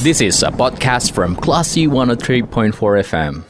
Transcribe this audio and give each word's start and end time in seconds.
This 0.00 0.22
is 0.22 0.42
a 0.42 0.48
podcast 0.48 1.12
from 1.12 1.36
Classy 1.36 1.86
103.4 1.86 2.72
FM. 3.04 3.44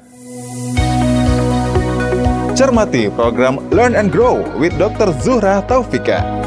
Cermati 2.58 3.06
program 3.14 3.70
Learn 3.70 3.94
and 3.94 4.10
Grow 4.10 4.42
with 4.58 4.76
Dr. 4.76 5.14
Zuhra 5.22 5.62
Taufika. 5.68 6.39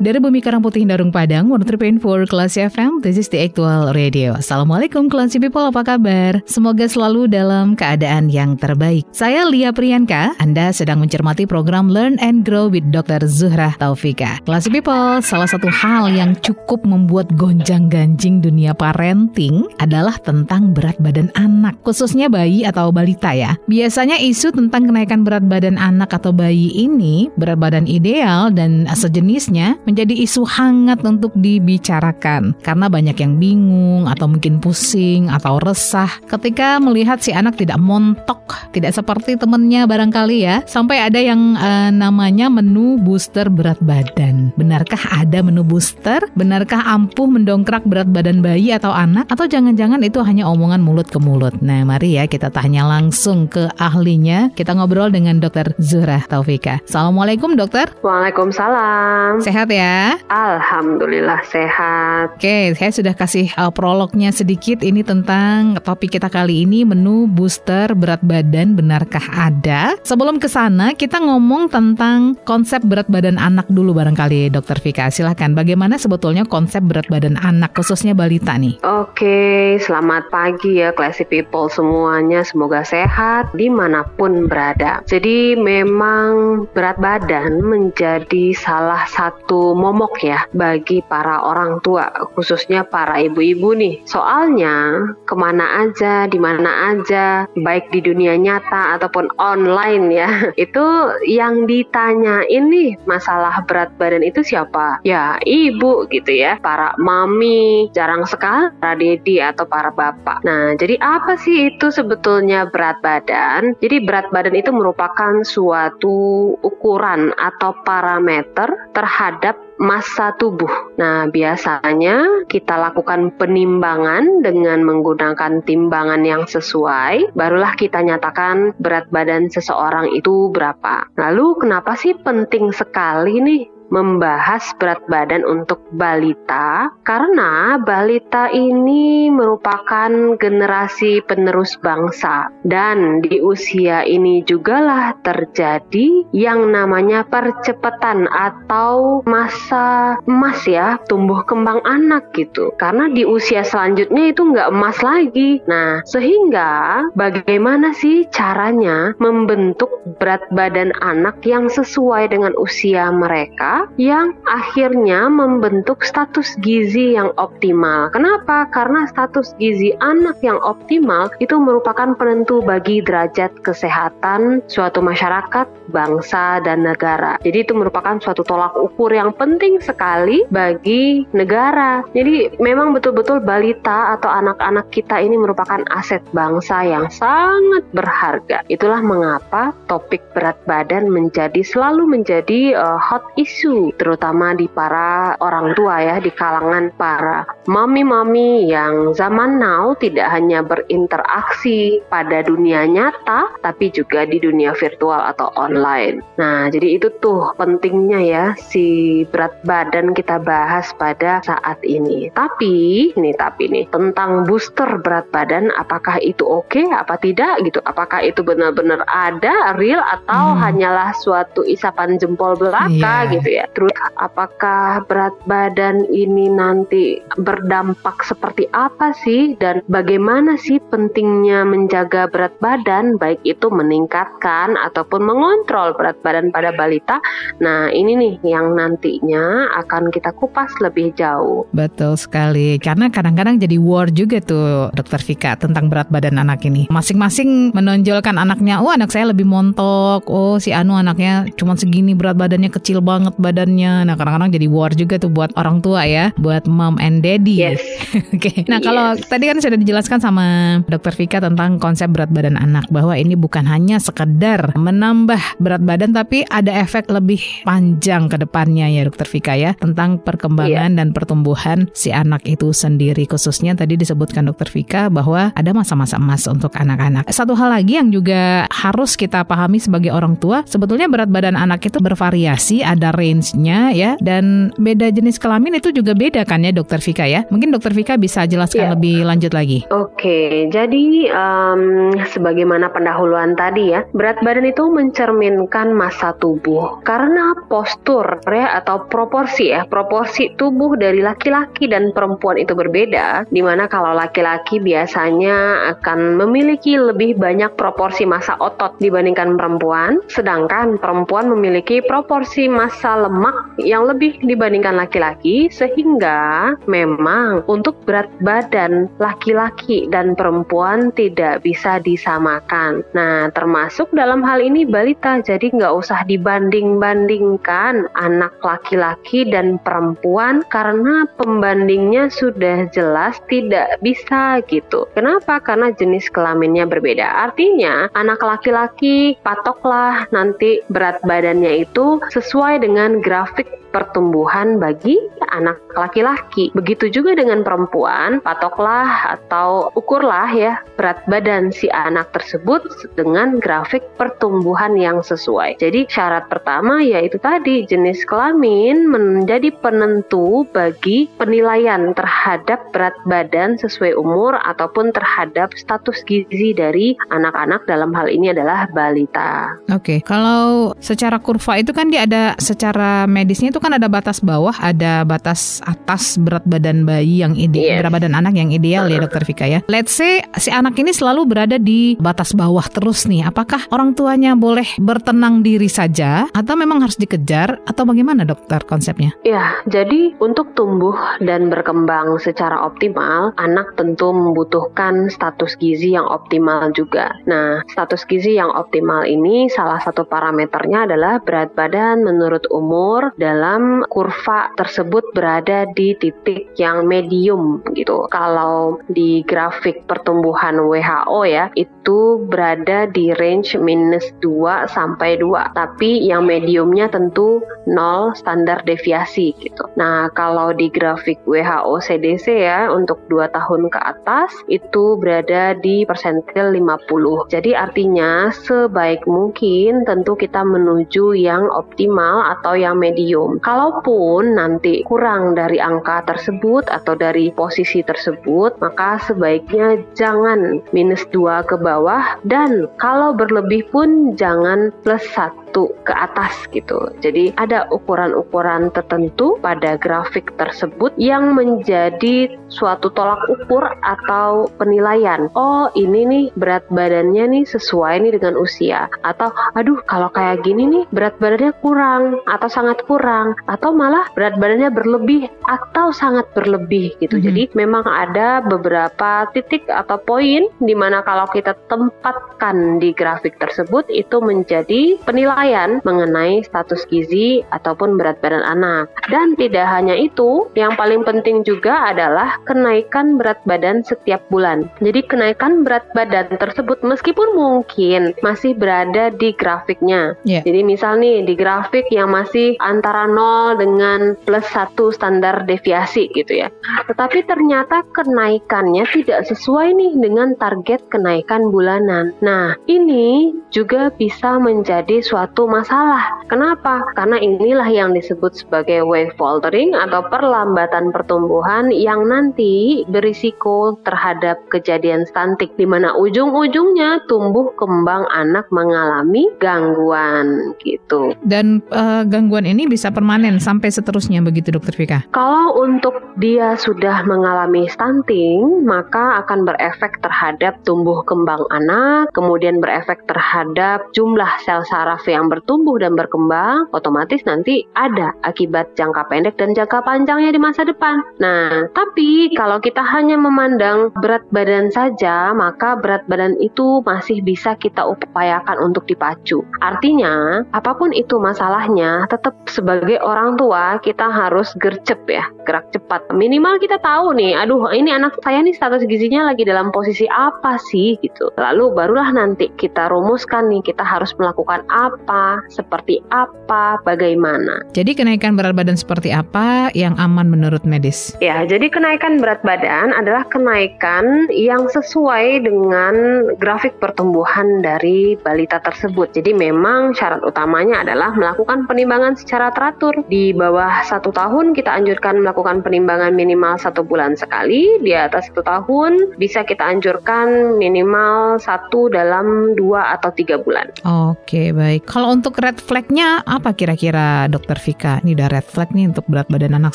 Dari 0.00 0.16
Bumi 0.16 0.40
Karang 0.40 0.64
Putih 0.64 0.88
Darung 0.88 1.12
Padang, 1.12 1.52
103.4 1.52 2.00
Kelas 2.24 2.56
FM, 2.56 3.04
this 3.04 3.20
is 3.20 3.28
the 3.28 3.36
actual 3.36 3.92
radio. 3.92 4.32
Assalamualaikum 4.32 5.12
Kelas 5.12 5.36
People, 5.36 5.68
apa 5.68 5.84
kabar? 5.84 6.40
Semoga 6.48 6.88
selalu 6.88 7.28
dalam 7.28 7.76
keadaan 7.76 8.32
yang 8.32 8.56
terbaik. 8.56 9.04
Saya 9.12 9.44
Lia 9.44 9.76
Priyanka, 9.76 10.32
Anda 10.40 10.72
sedang 10.72 11.04
mencermati 11.04 11.44
program 11.44 11.92
Learn 11.92 12.16
and 12.24 12.48
Grow 12.48 12.72
with 12.72 12.88
Dr. 12.88 13.28
Zuhra 13.28 13.76
Taufika. 13.76 14.40
Kelas 14.48 14.72
People, 14.72 15.20
salah 15.20 15.44
satu 15.44 15.68
hal 15.68 16.08
yang 16.08 16.32
cukup 16.40 16.80
membuat 16.88 17.28
gonjang-ganjing 17.36 18.40
dunia 18.40 18.72
parenting 18.72 19.68
adalah 19.84 20.16
tentang 20.24 20.72
berat 20.72 20.96
badan 20.96 21.28
anak, 21.36 21.76
khususnya 21.84 22.32
bayi 22.32 22.64
atau 22.64 22.88
balita 22.88 23.36
ya. 23.36 23.52
Biasanya 23.68 24.16
isu 24.16 24.48
tentang 24.56 24.88
kenaikan 24.88 25.28
berat 25.28 25.44
badan 25.44 25.76
anak 25.76 26.16
atau 26.16 26.32
bayi 26.32 26.72
ini, 26.72 27.28
berat 27.36 27.60
badan 27.60 27.84
ideal 27.84 28.48
dan 28.48 28.88
sejenisnya, 28.88 29.76
menjadi 29.90 30.14
isu 30.22 30.46
hangat 30.46 31.02
untuk 31.02 31.34
dibicarakan 31.34 32.54
karena 32.62 32.86
banyak 32.86 33.18
yang 33.18 33.42
bingung 33.42 34.06
atau 34.06 34.30
mungkin 34.30 34.62
pusing 34.62 35.26
atau 35.26 35.58
resah 35.58 36.06
ketika 36.30 36.78
melihat 36.78 37.18
si 37.18 37.34
anak 37.34 37.58
tidak 37.58 37.82
montok, 37.82 38.70
tidak 38.70 38.94
seperti 38.94 39.34
temennya 39.34 39.90
barangkali 39.90 40.46
ya. 40.46 40.62
Sampai 40.70 41.02
ada 41.02 41.18
yang 41.18 41.58
uh, 41.58 41.90
namanya 41.90 42.46
menu 42.46 43.00
booster 43.02 43.50
berat 43.50 43.80
badan. 43.82 44.54
Benarkah 44.54 45.00
ada 45.10 45.42
menu 45.42 45.66
booster? 45.66 46.22
Benarkah 46.38 46.86
ampuh 46.86 47.26
mendongkrak 47.26 47.82
berat 47.88 48.06
badan 48.12 48.44
bayi 48.44 48.70
atau 48.70 48.94
anak? 48.94 49.26
Atau 49.26 49.50
jangan-jangan 49.50 50.04
itu 50.06 50.20
hanya 50.22 50.46
omongan 50.46 50.84
mulut 50.84 51.08
ke 51.08 51.18
mulut? 51.18 51.56
Nah, 51.64 51.82
mari 51.82 52.20
ya 52.20 52.30
kita 52.30 52.52
tanya 52.52 52.86
langsung 52.86 53.48
ke 53.48 53.66
ahlinya. 53.80 54.52
Kita 54.54 54.76
ngobrol 54.76 55.10
dengan 55.10 55.40
Dr. 55.40 55.74
Zura 55.80 56.22
Taufika. 56.28 56.78
Assalamualaikum 56.84 57.56
dokter. 57.56 57.88
Waalaikumsalam. 58.04 59.40
Sehat 59.40 59.72
ya? 59.72 59.79
Ya? 59.80 60.20
Alhamdulillah 60.28 61.40
sehat. 61.48 62.36
Oke, 62.36 62.76
saya 62.76 62.92
sudah 62.92 63.14
kasih 63.16 63.48
uh, 63.56 63.72
prolognya 63.72 64.28
sedikit 64.30 64.84
ini 64.84 65.00
tentang 65.00 65.80
topik 65.80 66.20
kita 66.20 66.28
kali 66.28 66.68
ini 66.68 66.84
menu 66.84 67.24
booster 67.24 67.96
berat 67.96 68.20
badan 68.20 68.76
benarkah 68.76 69.24
ada? 69.32 69.96
Sebelum 70.04 70.36
ke 70.36 70.48
sana, 70.50 70.92
kita 70.92 71.18
ngomong 71.18 71.72
tentang 71.72 72.36
konsep 72.44 72.84
berat 72.84 73.08
badan 73.08 73.40
anak 73.40 73.64
dulu 73.72 73.96
barangkali 73.96 74.52
Dokter 74.52 74.76
Vika. 74.78 75.08
Silahkan, 75.08 75.56
bagaimana 75.56 75.96
sebetulnya 75.96 76.44
konsep 76.44 76.84
berat 76.84 77.08
badan 77.08 77.40
anak 77.40 77.72
khususnya 77.72 78.12
balita 78.12 78.54
nih? 78.60 78.76
Oke, 78.84 79.80
selamat 79.80 80.28
pagi 80.28 80.82
ya 80.84 80.92
classy 80.92 81.24
people 81.24 81.72
semuanya. 81.72 82.44
Semoga 82.44 82.84
sehat 82.84 83.54
di 83.56 83.72
mana 83.72 84.04
pun 84.18 84.50
berada. 84.50 85.00
Jadi 85.08 85.56
memang 85.56 86.64
berat 86.74 86.98
badan 87.00 87.62
menjadi 87.62 88.52
salah 88.52 89.06
satu 89.08 89.69
momok 89.74 90.22
ya 90.22 90.44
bagi 90.52 91.02
para 91.06 91.42
orang 91.44 91.78
tua, 91.80 92.10
khususnya 92.34 92.86
para 92.86 93.20
ibu-ibu 93.22 93.76
nih. 93.76 94.02
Soalnya 94.04 95.06
ke 95.24 95.34
mana 95.38 95.86
aja, 95.86 96.26
di 96.26 96.38
mana 96.38 96.94
aja, 96.94 97.46
baik 97.54 97.92
di 97.94 98.00
dunia 98.02 98.34
nyata 98.36 98.98
ataupun 98.98 99.30
online 99.38 100.06
ya, 100.10 100.30
itu 100.64 100.86
yang 101.26 101.64
ditanya 101.68 102.42
ini 102.48 102.98
masalah 103.06 103.62
berat 103.68 103.94
badan 103.96 104.26
itu 104.26 104.42
siapa? 104.42 105.00
Ya 105.06 105.38
ibu 105.44 106.08
gitu 106.10 106.32
ya, 106.32 106.58
para 106.58 106.96
mami, 106.98 107.88
jarang 107.92 108.24
sekali 108.26 108.72
para 108.80 108.96
dedi 108.96 109.38
atau 109.38 109.68
para 109.68 109.92
bapak. 109.92 110.42
Nah, 110.42 110.74
jadi 110.74 110.96
apa 110.98 111.36
sih 111.36 111.70
itu 111.70 111.92
sebetulnya 111.92 112.66
berat 112.72 112.98
badan? 113.04 113.76
Jadi 113.78 114.02
berat 114.02 114.32
badan 114.32 114.56
itu 114.56 114.72
merupakan 114.72 115.44
suatu 115.44 116.56
ukuran 116.64 117.36
atau 117.36 117.76
parameter 117.84 118.68
terhadap 118.96 119.59
massa 119.80 120.36
tubuh. 120.36 120.92
Nah, 121.00 121.26
biasanya 121.32 122.44
kita 122.46 122.76
lakukan 122.76 123.32
penimbangan 123.40 124.44
dengan 124.44 124.84
menggunakan 124.84 125.64
timbangan 125.64 126.20
yang 126.22 126.44
sesuai, 126.44 127.32
barulah 127.32 127.72
kita 127.80 128.04
nyatakan 128.04 128.76
berat 128.76 129.08
badan 129.08 129.48
seseorang 129.48 130.12
itu 130.12 130.52
berapa. 130.52 131.08
Lalu, 131.16 131.64
kenapa 131.64 131.96
sih 131.96 132.12
penting 132.20 132.70
sekali 132.76 133.40
nih 133.40 133.79
membahas 133.90 134.62
berat 134.78 135.02
badan 135.10 135.42
untuk 135.44 135.82
balita 135.92 136.94
karena 137.02 137.76
balita 137.82 138.48
ini 138.54 139.28
merupakan 139.28 140.38
generasi 140.38 141.20
penerus 141.26 141.76
bangsa. 141.82 142.48
Dan 142.62 143.20
di 143.20 143.42
usia 143.42 144.06
ini 144.06 144.46
jugalah 144.46 145.18
terjadi 145.20 146.30
yang 146.30 146.70
namanya 146.70 147.26
percepatan 147.26 148.30
atau 148.30 149.20
masa 149.26 150.16
emas 150.24 150.62
ya 150.64 150.96
tumbuh 151.10 151.42
kembang 151.44 151.82
anak 151.82 152.30
gitu. 152.32 152.70
Karena 152.78 153.10
di 153.10 153.26
usia 153.26 153.66
selanjutnya 153.66 154.30
itu 154.30 154.42
nggak 154.46 154.70
emas 154.70 154.98
lagi. 155.02 155.60
Nah 155.66 156.00
sehingga 156.06 157.04
bagaimana 157.18 157.92
sih 157.92 158.24
caranya 158.30 159.12
membentuk 159.18 159.90
berat 160.22 160.46
badan 160.54 160.94
anak 161.02 161.42
yang 161.42 161.66
sesuai 161.66 162.30
dengan 162.30 162.54
usia 162.56 163.10
mereka 163.10 163.79
yang 164.00 164.34
akhirnya 164.48 165.30
membentuk 165.30 166.02
status 166.02 166.56
gizi 166.60 167.14
yang 167.14 167.30
optimal. 167.36 168.10
Kenapa? 168.10 168.66
Karena 168.72 169.06
status 169.08 169.54
gizi 169.56 169.94
anak 170.02 170.40
yang 170.42 170.58
optimal 170.60 171.30
itu 171.38 171.56
merupakan 171.56 172.12
penentu 172.16 172.64
bagi 172.64 173.04
derajat 173.04 173.62
kesehatan 173.62 174.64
suatu 174.66 175.04
masyarakat, 175.04 175.66
bangsa, 175.92 176.60
dan 176.64 176.82
negara. 176.82 177.36
Jadi 177.44 177.64
itu 177.64 177.72
merupakan 177.76 178.18
suatu 178.18 178.42
tolak 178.42 178.74
ukur 178.74 179.12
yang 179.14 179.30
penting 179.36 179.78
sekali 179.78 180.42
bagi 180.50 181.24
negara. 181.36 182.02
Jadi 182.16 182.58
memang 182.58 182.96
betul-betul 182.96 183.42
balita 183.44 184.16
atau 184.18 184.28
anak-anak 184.30 184.90
kita 184.90 185.22
ini 185.22 185.38
merupakan 185.38 185.82
aset 185.94 186.22
bangsa 186.34 186.82
yang 186.82 187.06
sangat 187.12 187.84
berharga. 187.94 188.66
Itulah 188.66 189.02
mengapa 189.04 189.70
topik 189.86 190.22
berat 190.34 190.58
badan 190.66 191.10
menjadi 191.10 191.62
selalu 191.62 192.06
menjadi 192.18 192.74
uh, 192.74 192.98
hot 192.98 193.22
issue 193.38 193.69
isu 193.70 193.94
terutama 193.94 194.50
di 194.58 194.66
para 194.66 195.38
orang 195.38 195.78
tua 195.78 196.02
ya 196.02 196.16
di 196.18 196.34
kalangan 196.34 196.90
para 196.98 197.46
mami-mami 197.70 198.66
yang 198.66 199.14
zaman 199.14 199.62
now 199.62 199.94
tidak 199.94 200.26
hanya 200.26 200.58
berinteraksi 200.66 202.02
pada 202.10 202.42
dunia 202.42 202.82
nyata 202.90 203.54
tapi 203.62 203.94
juga 203.94 204.26
di 204.26 204.42
dunia 204.42 204.74
virtual 204.74 205.22
atau 205.22 205.54
online. 205.54 206.18
Nah, 206.34 206.66
jadi 206.66 206.98
itu 206.98 207.14
tuh 207.22 207.54
pentingnya 207.54 208.20
ya 208.26 208.44
si 208.58 209.22
berat 209.30 209.54
badan 209.62 210.18
kita 210.18 210.42
bahas 210.42 210.90
pada 210.98 211.38
saat 211.46 211.78
ini. 211.86 212.26
Tapi 212.34 213.14
ini 213.14 213.30
tapi 213.38 213.70
nih 213.70 213.86
tentang 213.94 214.50
booster 214.50 214.98
berat 214.98 215.30
badan 215.30 215.70
apakah 215.78 216.18
itu 216.18 216.42
oke 216.42 216.74
okay, 216.74 216.86
apa 216.90 217.14
tidak 217.22 217.62
gitu? 217.62 217.78
Apakah 217.86 218.18
itu 218.26 218.42
benar-benar 218.42 219.06
ada 219.06 219.78
real 219.78 220.02
atau 220.02 220.58
hmm. 220.58 220.58
hanyalah 220.58 221.14
suatu 221.22 221.62
isapan 221.62 222.18
jempol 222.18 222.58
belaka 222.58 223.30
yeah. 223.30 223.30
gitu 223.30 223.50
ya? 223.59 223.59
Ya. 223.60 223.66
Terus 223.76 223.92
apakah 224.16 225.04
berat 225.04 225.36
badan 225.44 226.08
ini 226.08 226.48
nanti 226.48 227.20
berdampak 227.36 228.24
seperti 228.24 228.66
apa 228.72 229.12
sih 229.20 229.54
dan 229.60 229.84
bagaimana 229.86 230.56
sih 230.56 230.80
pentingnya 230.88 231.68
menjaga 231.68 232.26
berat 232.32 232.56
badan 232.58 233.20
baik 233.20 233.40
itu 233.44 233.68
meningkatkan 233.68 234.74
ataupun 234.80 235.20
mengontrol 235.20 235.92
berat 235.94 236.16
badan 236.24 236.48
pada 236.48 236.72
balita. 236.72 237.20
Nah, 237.60 237.92
ini 237.92 238.16
nih 238.16 238.34
yang 238.48 238.72
nantinya 238.72 239.76
akan 239.84 240.08
kita 240.08 240.32
kupas 240.32 240.72
lebih 240.80 241.12
jauh. 241.14 241.68
Betul 241.76 242.16
sekali. 242.16 242.80
Karena 242.80 243.12
kadang-kadang 243.12 243.60
jadi 243.60 243.76
war 243.76 244.08
juga 244.08 244.40
tuh 244.40 244.88
Dokter 244.96 245.20
Vika 245.20 245.58
tentang 245.60 245.92
berat 245.92 246.08
badan 246.08 246.40
anak 246.40 246.64
ini. 246.64 246.88
Masing-masing 246.88 247.74
menonjolkan 247.76 248.40
anaknya, 248.40 248.80
"Oh, 248.80 248.92
anak 248.92 249.12
saya 249.12 249.30
lebih 249.30 249.44
montok. 249.44 250.24
Oh, 250.30 250.56
si 250.62 250.70
Anu 250.70 250.96
anaknya 250.96 251.50
cuma 251.58 251.74
segini 251.74 252.14
berat 252.14 252.38
badannya 252.38 252.70
kecil 252.70 253.02
banget 253.02 253.34
badannya. 253.50 254.06
Nah 254.06 254.14
kadang-kadang 254.14 254.54
jadi 254.54 254.66
war 254.70 254.94
juga 254.94 255.18
tuh 255.18 255.34
buat 255.34 255.50
orang 255.58 255.82
tua 255.82 256.06
ya, 256.06 256.30
buat 256.38 256.70
mom 256.70 256.96
and 257.02 257.26
daddy. 257.26 257.66
Yes. 257.66 257.82
Oke. 258.34 258.38
okay. 258.38 258.58
Nah 258.70 258.78
yes. 258.78 258.86
kalau 258.86 259.06
tadi 259.18 259.44
kan 259.50 259.58
sudah 259.58 259.78
dijelaskan 259.78 260.18
sama 260.22 260.46
Dokter 260.86 261.12
Vika 261.18 261.42
tentang 261.42 261.82
konsep 261.82 262.06
berat 262.14 262.30
badan 262.30 262.54
anak 262.54 262.86
bahwa 262.94 263.18
ini 263.18 263.34
bukan 263.34 263.66
hanya 263.66 263.98
sekedar 263.98 264.72
menambah 264.78 265.58
berat 265.58 265.82
badan 265.82 266.14
tapi 266.14 266.46
ada 266.46 266.70
efek 266.78 267.10
lebih 267.10 267.42
panjang 267.66 268.30
ke 268.30 268.36
depannya 268.38 268.86
ya 268.86 269.02
Dokter 269.06 269.26
Vika 269.26 269.54
ya 269.58 269.74
tentang 269.78 270.22
perkembangan 270.22 270.90
yeah. 270.94 270.98
dan 270.98 271.10
pertumbuhan 271.10 271.90
si 271.96 272.14
anak 272.14 272.46
itu 272.46 272.70
sendiri 272.70 273.26
khususnya 273.26 273.74
tadi 273.74 273.96
disebutkan 273.96 274.46
Dokter 274.46 274.68
Vika 274.70 275.08
bahwa 275.08 275.50
ada 275.56 275.70
masa-masa 275.72 276.20
emas 276.20 276.44
untuk 276.46 276.74
anak-anak. 276.76 277.26
Satu 277.32 277.56
hal 277.56 277.72
lagi 277.72 277.96
yang 277.96 278.12
juga 278.12 278.68
harus 278.68 279.16
kita 279.16 279.42
pahami 279.46 279.80
sebagai 279.80 280.12
orang 280.12 280.36
tua 280.36 280.62
sebetulnya 280.68 281.08
berat 281.08 281.30
badan 281.32 281.56
anak 281.56 281.86
itu 281.86 282.02
bervariasi, 282.02 282.82
ada 282.84 283.14
range 283.14 283.29
range-nya 283.30 283.94
ya 283.94 284.18
dan 284.18 284.74
beda 284.74 285.14
jenis 285.14 285.38
kelamin 285.38 285.78
itu 285.78 285.94
juga 285.94 286.18
beda 286.18 286.42
kan 286.42 286.66
ya 286.66 286.74
dokter 286.74 286.98
Vika 286.98 287.30
ya. 287.30 287.46
Mungkin 287.54 287.70
dokter 287.70 287.94
Vika 287.94 288.18
bisa 288.18 288.42
jelaskan 288.50 288.90
Iya. 288.90 288.92
lebih 288.98 289.16
lanjut 289.22 289.52
lagi. 289.54 289.78
Oke, 289.92 290.66
jadi 290.72 291.04
em, 291.30 292.10
sebagaimana 292.32 292.90
pendahuluan 292.90 293.52
tadi 293.54 293.92
ya, 293.92 294.02
berat 294.16 294.40
badan 294.40 294.66
itu 294.66 294.88
mencerminkan 294.88 295.92
masa 295.92 296.32
tubuh 296.40 297.04
karena 297.04 297.52
postur 297.68 298.40
ya 298.48 298.80
atau 298.80 299.04
proporsi 299.06 299.70
ya, 299.70 299.84
proporsi 299.86 300.50
tubuh 300.56 300.96
dari 300.96 301.20
laki-laki 301.20 301.86
dan 301.86 302.10
perempuan 302.16 302.56
itu 302.56 302.72
berbeda. 302.72 303.46
Di 303.52 303.60
mana 303.60 303.86
kalau 303.86 304.16
laki-laki 304.16 304.80
biasanya 304.80 305.92
akan 305.96 306.40
memiliki 306.40 306.96
lebih 306.96 307.36
banyak 307.36 307.76
proporsi 307.76 308.24
massa 308.24 308.56
otot 308.58 308.96
dibandingkan 308.98 309.60
perempuan, 309.60 310.24
sedangkan 310.32 310.96
perempuan 310.96 311.52
memiliki 311.52 312.00
proporsi 312.00 312.64
massa 312.66 313.19
lemak 313.20 313.76
yang 313.80 314.08
lebih 314.08 314.40
dibandingkan 314.44 314.96
laki-laki, 314.96 315.68
sehingga 315.68 316.74
memang 316.88 317.64
untuk 317.68 317.96
berat 318.08 318.28
badan 318.40 319.06
laki-laki 319.20 320.08
dan 320.08 320.32
perempuan 320.32 321.12
tidak 321.12 321.60
bisa 321.60 322.00
disamakan. 322.00 323.04
Nah, 323.12 323.52
termasuk 323.52 324.08
dalam 324.16 324.40
hal 324.40 324.60
ini 324.64 324.88
balita, 324.88 325.40
jadi 325.44 325.68
nggak 325.72 325.94
usah 325.94 326.24
dibanding-bandingkan 326.24 328.08
anak 328.16 328.54
laki-laki 328.64 329.48
dan 329.48 329.76
perempuan 329.82 330.62
karena 330.70 331.26
pembandingnya 331.36 332.30
sudah 332.30 332.86
jelas 332.94 333.36
tidak 333.50 333.98
bisa 334.00 334.62
gitu. 334.70 335.06
Kenapa? 335.12 335.58
Karena 335.58 335.90
jenis 335.90 336.30
kelaminnya 336.30 336.86
berbeda. 336.86 337.50
Artinya, 337.50 338.08
anak 338.14 338.40
laki-laki 338.40 339.36
patoklah 339.42 340.30
nanti 340.30 340.82
berat 340.92 341.18
badannya 341.26 341.82
itu 341.82 342.22
sesuai 342.30 342.84
dengan 342.86 343.09
grafik 343.18 343.80
pertumbuhan 343.90 344.78
bagi 344.78 345.18
anak 345.50 345.76
laki-laki. 345.98 346.70
Begitu 346.72 347.10
juga 347.10 347.34
dengan 347.34 347.66
perempuan, 347.66 348.38
patoklah 348.38 349.36
atau 349.38 349.90
ukurlah 349.98 350.50
ya 350.54 350.78
berat 350.94 351.18
badan 351.26 351.74
si 351.74 351.90
anak 351.90 352.30
tersebut 352.30 352.86
dengan 353.18 353.58
grafik 353.58 354.06
pertumbuhan 354.14 354.94
yang 354.94 355.20
sesuai. 355.20 355.82
Jadi 355.82 356.06
syarat 356.06 356.46
pertama 356.46 357.02
yaitu 357.02 357.36
tadi 357.42 357.82
jenis 357.84 358.22
kelamin 358.30 359.10
menjadi 359.10 359.74
penentu 359.82 360.64
bagi 360.70 361.26
penilaian 361.34 362.14
terhadap 362.14 362.78
berat 362.94 363.14
badan 363.26 363.74
sesuai 363.82 364.14
umur 364.14 364.54
ataupun 364.62 365.10
terhadap 365.10 365.74
status 365.74 366.22
gizi 366.24 366.70
dari 366.70 367.18
anak-anak 367.34 367.82
dalam 367.90 368.14
hal 368.14 368.30
ini 368.30 368.54
adalah 368.54 368.86
balita. 368.94 369.74
Oke, 369.90 370.22
kalau 370.22 370.94
secara 371.02 371.42
kurva 371.42 371.82
itu 371.82 371.90
kan 371.90 372.06
dia 372.12 372.22
ada 372.22 372.54
secara 372.62 372.99
medisnya 373.26 373.72
itu 373.72 373.80
kan 373.80 373.96
ada 373.96 374.06
batas 374.10 374.42
bawah, 374.42 374.74
ada 374.78 375.22
batas 375.24 375.80
atas 375.84 376.36
berat 376.36 376.64
badan 376.66 377.04
bayi 377.04 377.40
yang 377.42 377.54
ideal, 377.56 377.80
Yes. 377.80 377.98
berat 378.04 378.12
badan 378.20 378.34
anak 378.36 378.54
yang 378.56 378.70
ideal 378.70 379.08
ya 379.08 379.18
dokter 379.22 379.42
Vika 379.46 379.66
ya. 379.66 379.80
Let's 379.88 380.12
say 380.14 380.44
si 380.60 380.68
anak 380.68 380.98
ini 381.00 381.14
selalu 381.14 381.46
berada 381.48 381.76
di 381.80 382.14
batas 382.20 382.52
bawah 382.52 382.84
terus 382.90 383.24
nih. 383.24 383.46
Apakah 383.46 383.86
orang 383.94 384.12
tuanya 384.12 384.52
boleh 384.52 384.86
bertenang 385.00 385.64
diri 385.64 385.88
saja 385.88 386.46
atau 386.52 386.74
memang 386.76 387.00
harus 387.00 387.16
dikejar 387.16 387.80
atau 387.86 388.02
bagaimana 388.04 388.44
dokter 388.44 388.82
konsepnya? 388.84 389.32
Ya, 389.46 389.80
jadi 389.88 390.36
untuk 390.42 390.76
tumbuh 390.76 391.16
dan 391.40 391.70
berkembang 391.72 392.36
secara 392.42 392.76
optimal, 392.84 393.56
anak 393.56 393.96
tentu 393.96 394.34
membutuhkan 394.34 395.30
status 395.32 395.78
gizi 395.80 396.12
yang 396.12 396.26
optimal 396.28 396.92
juga. 396.92 397.32
Nah, 397.48 397.80
status 397.88 398.26
gizi 398.28 398.58
yang 398.58 398.68
optimal 398.74 399.24
ini 399.24 399.70
salah 399.70 400.02
satu 400.02 400.26
parameternya 400.26 401.06
adalah 401.08 401.38
berat 401.40 401.72
badan 401.78 402.26
menurut 402.26 402.66
umur 402.68 402.89
dalam 403.38 404.02
kurva 404.10 404.72
tersebut 404.74 405.22
berada 405.36 405.86
di 405.94 406.16
titik 406.18 406.74
yang 406.76 407.06
medium 407.06 407.84
gitu. 407.94 408.26
Kalau 408.32 408.98
di 409.12 409.46
grafik 409.46 410.04
pertumbuhan 410.10 410.80
WHO 410.82 411.40
ya, 411.46 411.70
itu 411.78 412.42
berada 412.50 413.06
di 413.06 413.30
range 413.36 413.78
minus 413.78 414.32
2 414.42 414.90
sampai 414.90 415.38
2. 415.38 415.76
Tapi 415.76 416.26
yang 416.26 416.48
mediumnya 416.48 417.06
tentu 417.06 417.62
0 417.86 418.34
standar 418.34 418.82
deviasi 418.82 419.54
gitu. 419.60 419.86
Nah, 419.94 420.32
kalau 420.34 420.72
di 420.74 420.90
grafik 420.90 421.38
WHO 421.46 422.00
CDC 422.02 422.46
ya 422.66 422.90
untuk 422.90 423.22
2 423.28 423.50
tahun 423.54 423.92
ke 423.92 424.00
atas 424.00 424.50
itu 424.66 425.16
berada 425.20 425.76
di 425.78 426.02
persentil 426.08 426.74
50. 426.74 427.46
Jadi 427.52 427.76
artinya 427.76 428.50
sebaik 428.50 429.24
mungkin 429.28 430.02
tentu 430.08 430.34
kita 430.34 430.64
menuju 430.64 431.36
yang 431.36 431.68
optimal 431.70 432.46
atau 432.58 432.79
yang 432.80 432.96
medium. 432.96 433.60
Kalaupun 433.60 434.56
nanti 434.56 435.04
kurang 435.04 435.52
dari 435.52 435.76
angka 435.76 436.24
tersebut 436.24 436.88
atau 436.88 437.12
dari 437.12 437.52
posisi 437.52 438.00
tersebut, 438.00 438.80
maka 438.80 439.20
sebaiknya 439.28 440.00
jangan 440.16 440.80
minus 440.96 441.28
2 441.28 441.68
ke 441.68 441.76
bawah 441.76 442.40
dan 442.48 442.88
kalau 442.96 443.36
berlebih 443.36 443.84
pun 443.92 444.32
jangan 444.34 444.88
plus 445.04 445.22
1 445.36 445.70
ke 446.02 446.14
atas 446.14 446.66
gitu. 446.74 446.98
Jadi 447.22 447.54
ada 447.54 447.86
ukuran-ukuran 447.94 448.90
tertentu 448.90 449.54
pada 449.62 449.94
grafik 450.00 450.50
tersebut 450.58 451.14
yang 451.14 451.54
menjadi 451.54 452.50
suatu 452.70 453.10
tolak 453.14 453.42
ukur 453.46 453.86
atau 454.02 454.70
penilaian. 454.78 455.50
Oh, 455.54 455.90
ini 455.94 456.26
nih 456.26 456.44
berat 456.58 456.86
badannya 456.90 457.58
nih 457.58 457.64
sesuai 457.66 458.22
nih 458.22 458.32
dengan 458.38 458.58
usia 458.58 459.06
atau 459.22 459.50
aduh 459.74 459.98
kalau 460.06 460.30
kayak 460.30 460.62
gini 460.66 460.86
nih 460.86 461.04
berat 461.10 461.34
badannya 461.38 461.74
kurang 461.82 462.42
atau 462.46 462.68
sangat 462.70 463.02
kurang 463.04 463.58
atau 463.66 463.90
malah 463.90 464.30
berat 464.38 464.56
badannya 464.56 464.88
berlebih 464.94 465.50
atau 465.66 466.14
sangat 466.14 466.46
berlebih 466.54 467.12
gitu. 467.18 467.38
Mhm. 467.38 467.44
Jadi 467.44 467.62
memang 467.74 468.06
ada 468.06 468.62
beberapa 468.62 469.50
titik 469.50 469.86
atau 469.90 470.16
poin 470.22 470.70
di 470.78 470.94
mana 470.94 471.20
kalau 471.26 471.50
kita 471.50 471.74
tempatkan 471.90 473.02
di 473.02 473.10
grafik 473.10 473.58
tersebut 473.58 474.06
itu 474.08 474.38
menjadi 474.38 475.18
penilaian 475.26 475.98
mengenai 476.06 476.62
status 476.62 477.04
gizi 477.10 477.66
ataupun 477.74 478.14
berat 478.14 478.38
badan 478.38 478.62
anak. 478.62 479.10
Dan 479.26 479.58
tidak 479.58 479.86
hanya 479.90 480.14
itu, 480.14 480.70
yang 480.78 480.94
paling 480.94 481.26
penting 481.26 481.66
juga 481.66 482.14
adalah 482.14 482.58
kenaikan 482.68 483.34
berat 483.40 483.58
badan 483.66 484.06
setiap 484.06 484.42
bulan. 484.52 484.86
Jadi 485.02 485.26
kenaikan 485.26 485.82
berat 485.82 486.06
badan 486.14 486.54
tersebut 486.60 487.02
meskipun 487.02 487.56
mungkin 487.56 488.36
masih 488.44 488.76
berada 488.76 489.32
di 489.32 489.50
grafiknya. 489.56 490.36
Iya. 490.44 490.60
Jadi 490.66 490.80
misal 490.84 491.18
nih 491.18 491.42
di 491.46 491.54
grafik 491.56 492.06
yang 492.12 492.30
masih 492.30 492.59
antara 492.80 493.24
0 493.28 493.80
dengan 493.80 494.34
plus 494.44 494.66
1 494.72 494.96
standar 495.14 495.64
deviasi 495.64 496.28
gitu 496.32 496.66
ya. 496.66 496.68
Tetapi 497.08 497.46
ternyata 497.46 498.02
kenaikannya 498.10 499.06
tidak 499.10 499.46
sesuai 499.48 499.94
nih 499.96 500.12
dengan 500.18 500.54
target 500.56 501.06
kenaikan 501.08 501.72
bulanan. 501.72 502.36
Nah, 502.44 502.76
ini 502.90 503.54
juga 503.70 504.10
bisa 504.14 504.58
menjadi 504.58 505.22
suatu 505.22 505.70
masalah. 505.70 506.42
Kenapa? 506.50 507.06
Karena 507.14 507.38
inilah 507.38 507.86
yang 507.86 508.10
disebut 508.12 508.58
sebagai 508.58 509.06
wave 509.06 509.32
faltering 509.38 509.94
atau 509.94 510.26
perlambatan 510.26 511.14
pertumbuhan 511.14 511.94
yang 511.94 512.26
nanti 512.26 513.06
berisiko 513.06 513.94
terhadap 514.02 514.58
kejadian 514.74 515.22
stunting 515.30 515.70
di 515.78 515.86
mana 515.86 516.12
ujung-ujungnya 516.18 517.24
tumbuh 517.30 517.70
kembang 517.78 518.26
anak 518.34 518.66
mengalami 518.74 519.46
gangguan 519.62 520.74
gitu. 520.82 521.32
Dan 521.46 521.80
eh, 521.94 522.22
gangguan 522.26 522.49
ini 522.58 522.90
bisa 522.90 523.14
permanen 523.14 523.62
sampai 523.62 523.94
seterusnya 523.94 524.42
begitu 524.42 524.74
dokter 524.74 524.94
Vika? 524.98 525.22
Kalau 525.30 525.78
untuk 525.78 526.18
dia 526.42 526.74
sudah 526.74 527.22
mengalami 527.22 527.86
stunting, 527.86 528.82
maka 528.82 529.44
akan 529.46 529.62
berefek 529.68 530.18
terhadap 530.24 530.82
tumbuh 530.82 531.22
kembang 531.22 531.62
anak, 531.70 532.32
kemudian 532.34 532.82
berefek 532.82 533.22
terhadap 533.30 534.10
jumlah 534.16 534.50
sel 534.64 534.82
saraf 534.88 535.22
yang 535.30 535.46
bertumbuh 535.46 536.00
dan 536.00 536.16
berkembang, 536.16 536.90
otomatis 536.90 537.44
nanti 537.46 537.86
ada 537.92 538.32
akibat 538.42 538.96
jangka 538.96 539.28
pendek 539.30 539.54
dan 539.60 539.76
jangka 539.76 540.02
panjangnya 540.02 540.50
di 540.50 540.60
masa 540.60 540.82
depan. 540.82 541.20
Nah, 541.38 541.86
tapi 541.92 542.50
kalau 542.56 542.80
kita 542.80 543.04
hanya 543.04 543.36
memandang 543.36 544.10
berat 544.18 544.42
badan 544.48 544.88
saja, 544.88 545.52
maka 545.52 546.00
berat 546.00 546.24
badan 546.24 546.56
itu 546.58 547.04
masih 547.04 547.44
bisa 547.44 547.76
kita 547.76 548.06
upayakan 548.06 548.80
untuk 548.80 549.04
dipacu. 549.04 549.60
Artinya, 549.84 550.64
apa 550.72 550.96
pun 550.96 551.12
itu 551.12 551.36
masalahnya, 551.36 552.29
tetap 552.30 552.54
sebagai 552.70 553.18
orang 553.18 553.58
tua 553.58 553.98
kita 553.98 554.30
harus 554.30 554.70
gercep 554.78 555.18
ya, 555.26 555.42
gerak 555.66 555.90
cepat. 555.90 556.22
Minimal 556.30 556.78
kita 556.78 557.02
tahu 557.02 557.34
nih, 557.34 557.58
aduh 557.58 557.90
ini 557.90 558.14
anak 558.14 558.38
saya 558.46 558.62
nih 558.62 558.72
status 558.72 559.02
gizinya 559.04 559.50
lagi 559.50 559.66
dalam 559.66 559.90
posisi 559.90 560.30
apa 560.30 560.78
sih 560.78 561.18
gitu. 561.20 561.50
Lalu 561.58 561.90
barulah 561.92 562.30
nanti 562.30 562.70
kita 562.78 563.10
rumuskan 563.10 563.66
nih 563.66 563.82
kita 563.82 564.06
harus 564.06 564.30
melakukan 564.38 564.86
apa 564.88 565.58
seperti 565.68 566.22
apa, 566.30 567.02
bagaimana. 567.02 567.82
Jadi 567.90 568.14
kenaikan 568.14 568.54
berat 568.54 568.78
badan 568.78 568.94
seperti 568.94 569.34
apa 569.34 569.90
yang 569.98 570.14
aman 570.22 570.46
menurut 570.46 570.86
medis? 570.86 571.34
Ya, 571.42 571.66
jadi 571.66 571.90
kenaikan 571.90 572.38
berat 572.38 572.62
badan 572.62 573.10
adalah 573.16 573.42
kenaikan 573.50 574.46
yang 574.54 574.86
sesuai 574.86 575.66
dengan 575.66 576.14
grafik 576.62 576.94
pertumbuhan 577.02 577.82
dari 577.82 578.38
balita 578.38 578.78
tersebut. 578.84 579.34
Jadi 579.34 579.50
memang 579.56 580.14
syarat 580.14 580.44
utamanya 580.46 581.02
adalah 581.02 581.34
melakukan 581.34 581.88
penimbangan 581.88 582.19
secara 582.36 582.72
teratur. 582.74 583.12
Di 583.26 583.52
bawah 583.52 584.02
satu 584.06 584.32
tahun 584.34 584.72
kita 584.72 584.90
anjurkan 584.90 585.42
melakukan 585.42 585.84
penimbangan 585.84 586.34
minimal 586.34 586.76
satu 586.80 587.06
bulan 587.06 587.38
sekali. 587.38 588.00
Di 588.02 588.12
atas 588.16 588.50
satu 588.50 588.62
tahun 588.66 589.36
bisa 589.38 589.62
kita 589.64 589.82
anjurkan 589.84 590.76
minimal 590.76 591.56
satu 591.62 592.10
dalam 592.10 592.74
dua 592.74 593.14
atau 593.14 593.30
tiga 593.32 593.56
bulan. 593.60 593.88
Oke, 594.04 594.74
baik. 594.74 595.06
Kalau 595.06 595.30
untuk 595.30 595.56
red 595.62 595.78
flagnya 595.78 596.42
apa 596.44 596.74
kira-kira 596.74 597.46
dokter 597.46 597.78
Vika? 597.78 598.18
Ini 598.20 598.34
udah 598.36 598.48
red 598.50 598.66
flag 598.66 598.90
nih 598.90 599.14
untuk 599.14 599.24
berat 599.30 599.46
badan 599.46 599.78
anak 599.78 599.94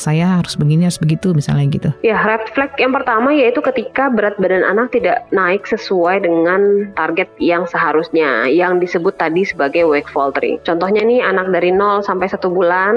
saya 0.00 0.40
harus 0.40 0.56
begini, 0.56 0.88
harus 0.88 0.98
begitu 0.98 1.36
misalnya 1.36 1.68
gitu. 1.68 1.90
Ya, 2.00 2.16
red 2.24 2.48
flag 2.56 2.72
yang 2.80 2.96
pertama 2.96 3.36
yaitu 3.36 3.60
ketika 3.60 4.08
berat 4.08 4.40
badan 4.40 4.64
anak 4.64 4.96
tidak 4.96 5.28
naik 5.28 5.68
sesuai 5.68 6.24
dengan 6.24 6.88
target 6.96 7.28
yang 7.36 7.68
seharusnya, 7.68 8.48
yang 8.48 8.80
disebut 8.80 9.20
tadi 9.20 9.44
sebagai 9.44 9.84
wake 9.84 10.08
faltering. 10.08 10.56
Contohnya 10.64 11.04
nih 11.04 11.20
anak 11.20 11.52
dari 11.52 11.68
0 11.68 12.00
sampai 12.00 12.15
1 12.24 12.40
bulan 12.48 12.94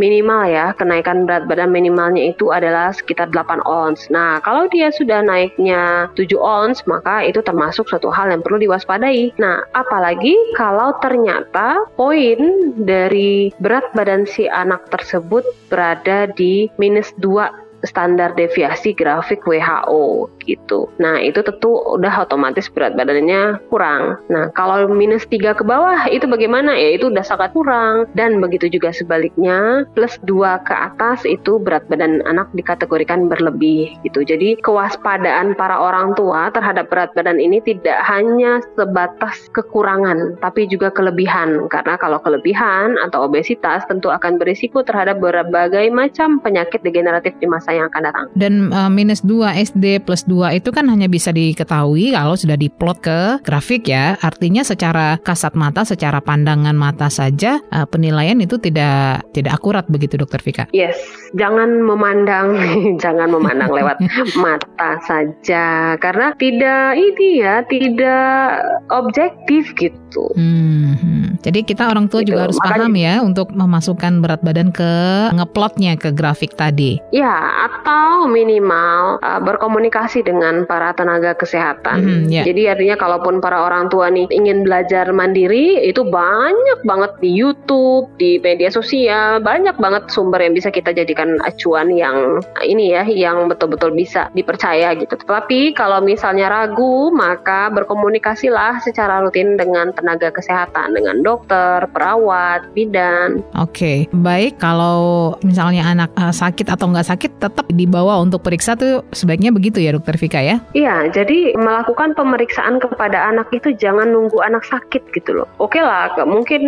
minimal 0.00 0.48
ya, 0.48 0.72
kenaikan 0.72 1.28
berat 1.28 1.44
badan 1.44 1.68
minimalnya 1.68 2.32
itu 2.32 2.48
adalah 2.48 2.88
sekitar 2.96 3.28
8 3.28 3.60
ons. 3.68 4.08
Nah, 4.08 4.40
kalau 4.40 4.64
dia 4.72 4.88
sudah 4.88 5.20
naiknya 5.20 6.08
7 6.16 6.40
ons, 6.40 6.80
maka 6.88 7.20
itu 7.28 7.44
termasuk 7.44 7.84
suatu 7.92 8.08
hal 8.08 8.32
yang 8.32 8.40
perlu 8.40 8.56
diwaspadai. 8.64 9.36
Nah, 9.36 9.68
apalagi 9.76 10.32
kalau 10.56 10.96
ternyata 11.04 11.84
poin 12.00 12.72
dari 12.80 13.52
berat 13.60 13.84
badan 13.92 14.24
si 14.24 14.48
anak 14.48 14.88
tersebut 14.88 15.44
berada 15.68 16.30
di 16.32 16.72
minus 16.80 17.12
2 17.20 17.67
standar 17.86 18.34
deviasi 18.34 18.94
grafik 18.94 19.44
WHO 19.46 20.30
gitu. 20.48 20.90
Nah 20.98 21.20
itu 21.22 21.44
tentu 21.44 21.78
udah 21.78 22.24
otomatis 22.24 22.66
berat 22.72 22.96
badannya 22.98 23.60
kurang. 23.70 24.18
Nah 24.32 24.50
kalau 24.56 24.90
minus 24.90 25.28
3 25.28 25.54
ke 25.54 25.62
bawah 25.62 26.08
itu 26.10 26.24
bagaimana? 26.26 26.74
Ya 26.74 26.96
itu 26.98 27.12
udah 27.12 27.22
sangat 27.22 27.54
kurang. 27.54 28.10
Dan 28.16 28.42
begitu 28.42 28.66
juga 28.72 28.90
sebaliknya 28.90 29.86
plus 29.92 30.18
2 30.26 30.64
ke 30.66 30.74
atas 30.74 31.22
itu 31.28 31.60
berat 31.60 31.86
badan 31.86 32.24
anak 32.26 32.50
dikategorikan 32.56 33.30
berlebih 33.30 33.94
gitu. 34.02 34.24
Jadi 34.24 34.58
kewaspadaan 34.64 35.54
para 35.54 35.76
orang 35.78 36.16
tua 36.18 36.50
terhadap 36.50 36.90
berat 36.90 37.12
badan 37.14 37.38
ini 37.38 37.62
tidak 37.62 38.00
hanya 38.08 38.64
sebatas 38.74 39.46
kekurangan 39.54 40.40
tapi 40.40 40.66
juga 40.66 40.90
kelebihan. 40.90 41.68
Karena 41.70 41.94
kalau 42.00 42.18
kelebihan 42.22 42.96
atau 43.04 43.28
obesitas 43.28 43.84
tentu 43.86 44.08
akan 44.08 44.40
berisiko 44.40 44.82
terhadap 44.82 45.20
berbagai 45.20 45.90
macam 45.92 46.40
penyakit 46.40 46.80
degeneratif 46.80 47.36
di 47.38 47.46
masa 47.46 47.67
yang 47.72 47.86
akan 47.92 48.02
datang. 48.08 48.24
Dan 48.34 48.52
uh, 48.70 48.90
minus 48.90 49.20
2 49.24 49.64
SD 49.72 50.04
plus 50.04 50.24
2 50.24 50.58
itu 50.58 50.70
kan 50.72 50.88
hanya 50.88 51.06
bisa 51.06 51.32
diketahui 51.32 52.12
kalau 52.16 52.34
sudah 52.34 52.56
diplot 52.56 52.98
ke 53.02 53.40
grafik 53.44 53.88
ya. 53.88 54.16
Artinya 54.20 54.62
secara 54.64 55.20
kasat 55.20 55.54
mata, 55.54 55.84
secara 55.84 56.22
pandangan 56.22 56.74
mata 56.74 57.08
saja 57.12 57.60
uh, 57.72 57.86
penilaian 57.88 58.38
itu 58.40 58.56
tidak 58.60 59.28
tidak 59.32 59.52
akurat 59.56 59.84
begitu 59.88 60.20
Dokter 60.20 60.40
Vika. 60.42 60.64
Yes, 60.72 60.96
jangan 61.36 61.82
memandang 61.82 62.56
jangan 63.04 63.32
memandang 63.32 63.70
lewat 63.72 64.00
mata 64.44 65.00
saja 65.04 65.94
karena 66.00 66.34
tidak 66.36 66.96
ini 66.96 67.42
ya, 67.42 67.62
tidak 67.66 68.62
objektif 68.92 69.72
gitu. 69.76 70.24
Hmm, 70.34 70.96
hmm. 70.98 71.27
Jadi 71.42 71.62
kita 71.62 71.86
orang 71.86 72.10
tua 72.10 72.22
gitu. 72.22 72.34
juga 72.34 72.50
harus 72.50 72.58
Makanya, 72.58 72.74
paham 72.74 72.94
ya 72.98 73.14
untuk 73.22 73.48
memasukkan 73.54 74.12
berat 74.24 74.40
badan 74.42 74.74
ke 74.74 74.92
ngeplotnya 75.34 75.94
ke 75.94 76.10
grafik 76.10 76.58
tadi. 76.58 76.98
Ya, 77.14 77.68
atau 77.70 78.26
minimal 78.26 79.22
uh, 79.22 79.40
berkomunikasi 79.42 80.26
dengan 80.26 80.66
para 80.66 80.90
tenaga 80.94 81.38
kesehatan. 81.38 81.98
Mm, 82.02 82.22
yeah. 82.30 82.44
Jadi 82.44 82.62
artinya 82.66 82.96
kalaupun 82.98 83.38
para 83.38 83.62
orang 83.62 83.86
tua 83.88 84.10
nih 84.10 84.26
ingin 84.34 84.66
belajar 84.66 85.10
mandiri 85.14 85.78
itu 85.86 86.02
banyak 86.02 86.82
banget 86.82 87.12
di 87.22 87.30
YouTube, 87.30 88.10
di 88.18 88.42
media 88.42 88.68
sosial, 88.68 89.38
banyak 89.38 89.78
banget 89.78 90.10
sumber 90.10 90.42
yang 90.42 90.54
bisa 90.54 90.74
kita 90.74 90.90
jadikan 90.90 91.38
acuan 91.46 91.94
yang 91.94 92.42
ini 92.66 92.92
ya 92.92 93.06
yang 93.06 93.46
betul-betul 93.46 93.94
bisa 93.94 94.28
dipercaya 94.34 94.94
gitu. 94.98 95.14
Tetapi 95.14 95.72
kalau 95.78 96.02
misalnya 96.02 96.50
ragu, 96.50 97.14
maka 97.14 97.70
berkomunikasilah 97.70 98.82
secara 98.82 99.22
rutin 99.22 99.54
dengan 99.54 99.94
tenaga 99.94 100.34
kesehatan, 100.34 100.96
dengan 100.96 101.20
dokter, 101.28 101.84
perawat, 101.92 102.72
bidan. 102.72 103.44
Oke, 103.60 103.68
okay. 103.68 103.98
baik 104.16 104.56
kalau 104.56 105.36
misalnya 105.44 105.84
anak 105.84 106.08
uh, 106.16 106.32
sakit 106.32 106.72
atau 106.72 106.88
nggak 106.88 107.08
sakit 107.12 107.36
tetap 107.36 107.68
dibawa 107.68 108.16
untuk 108.24 108.40
periksa 108.40 108.72
tuh 108.72 109.04
sebaiknya 109.12 109.52
begitu 109.52 109.84
ya 109.84 109.92
dokter 109.92 110.16
Vika 110.16 110.40
ya? 110.40 110.56
Iya, 110.72 111.12
jadi 111.12 111.52
melakukan 111.60 112.16
pemeriksaan 112.16 112.80
kepada 112.80 113.28
anak 113.28 113.52
itu 113.52 113.76
jangan 113.76 114.08
nunggu 114.08 114.40
anak 114.40 114.64
sakit 114.64 115.12
gitu 115.12 115.44
loh. 115.44 115.48
Oke 115.60 115.84
lah, 115.84 116.16
mungkin 116.24 116.62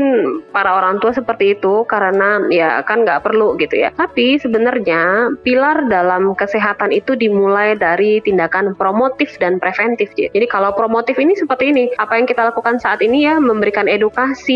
para 0.52 0.76
orang 0.76 1.00
tua 1.00 1.16
seperti 1.16 1.56
itu 1.56 1.88
karena 1.88 2.44
ya 2.52 2.84
kan 2.84 3.08
nggak 3.08 3.24
perlu 3.24 3.56
gitu 3.56 3.80
ya. 3.80 3.94
Tapi 3.96 4.36
sebenarnya 4.42 5.32
pilar 5.46 5.86
dalam 5.86 6.34
kesehatan 6.34 6.90
itu 6.90 7.14
dimulai 7.14 7.78
dari 7.78 8.18
tindakan 8.20 8.74
promotif 8.74 9.38
dan 9.38 9.62
preventif. 9.62 10.10
Jadi 10.18 10.46
kalau 10.50 10.74
promotif 10.74 11.16
ini 11.16 11.38
seperti 11.38 11.70
ini, 11.70 11.84
apa 11.96 12.18
yang 12.18 12.26
kita 12.26 12.50
lakukan 12.50 12.82
saat 12.82 12.98
ini 13.00 13.24
ya 13.30 13.38
memberikan 13.38 13.86
edukasi. 13.86 14.49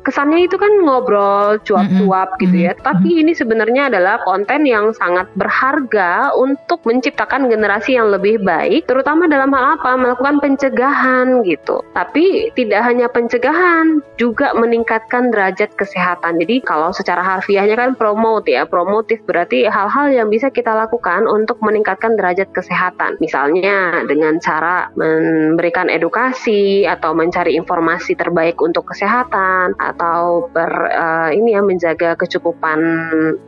Kesannya 0.00 0.48
itu 0.48 0.56
kan 0.56 0.72
ngobrol, 0.82 1.60
cuap-cuap 1.62 2.28
mm 2.30 2.34
-hmm. 2.36 2.42
gitu 2.46 2.56
ya. 2.68 2.72
Tapi 2.76 3.08
mm 3.08 3.14
-hmm. 3.16 3.22
ini 3.26 3.32
sebenarnya 3.36 3.82
adalah 3.92 4.22
konten 4.24 4.66
yang 4.66 4.92
sangat 4.96 5.28
berharga 5.36 5.70
berharga 5.70 6.34
untuk 6.34 6.82
menciptakan 6.82 7.46
generasi 7.46 7.94
yang 7.94 8.10
lebih 8.10 8.42
baik, 8.42 8.90
terutama 8.90 9.30
dalam 9.30 9.52
hal 9.54 9.78
apa? 9.78 9.94
Melakukan 9.94 10.42
pencegahan 10.42 11.46
gitu. 11.46 11.84
Tapi 11.94 12.50
tidak 12.58 12.80
hanya 12.84 13.06
pencegahan, 13.06 14.02
juga 14.16 14.50
meningkatkan 14.56 15.30
derajat 15.30 15.72
kesehatan. 15.76 16.40
Jadi 16.42 16.64
kalau 16.64 16.90
secara 16.90 17.22
harfiahnya 17.22 17.76
kan 17.78 17.94
promote 17.94 18.50
ya, 18.50 18.66
promotif 18.66 19.22
berarti 19.28 19.68
hal-hal 19.68 20.10
yang 20.10 20.28
bisa 20.32 20.50
kita 20.50 20.74
lakukan 20.74 21.28
untuk 21.30 21.62
meningkatkan 21.62 22.18
derajat 22.18 22.50
kesehatan. 22.50 23.20
Misalnya 23.22 24.06
dengan 24.08 24.40
cara 24.42 24.88
memberikan 24.96 25.86
edukasi 25.92 26.88
atau 26.88 27.12
mencari 27.14 27.54
informasi 27.54 28.16
terbaik 28.16 28.58
untuk 28.58 28.90
kesehatan 28.90 29.29
atau 29.78 30.50
ber 30.50 30.70
uh, 30.90 31.30
ini 31.30 31.54
ya 31.54 31.62
menjaga 31.62 32.16
kecukupan 32.18 32.80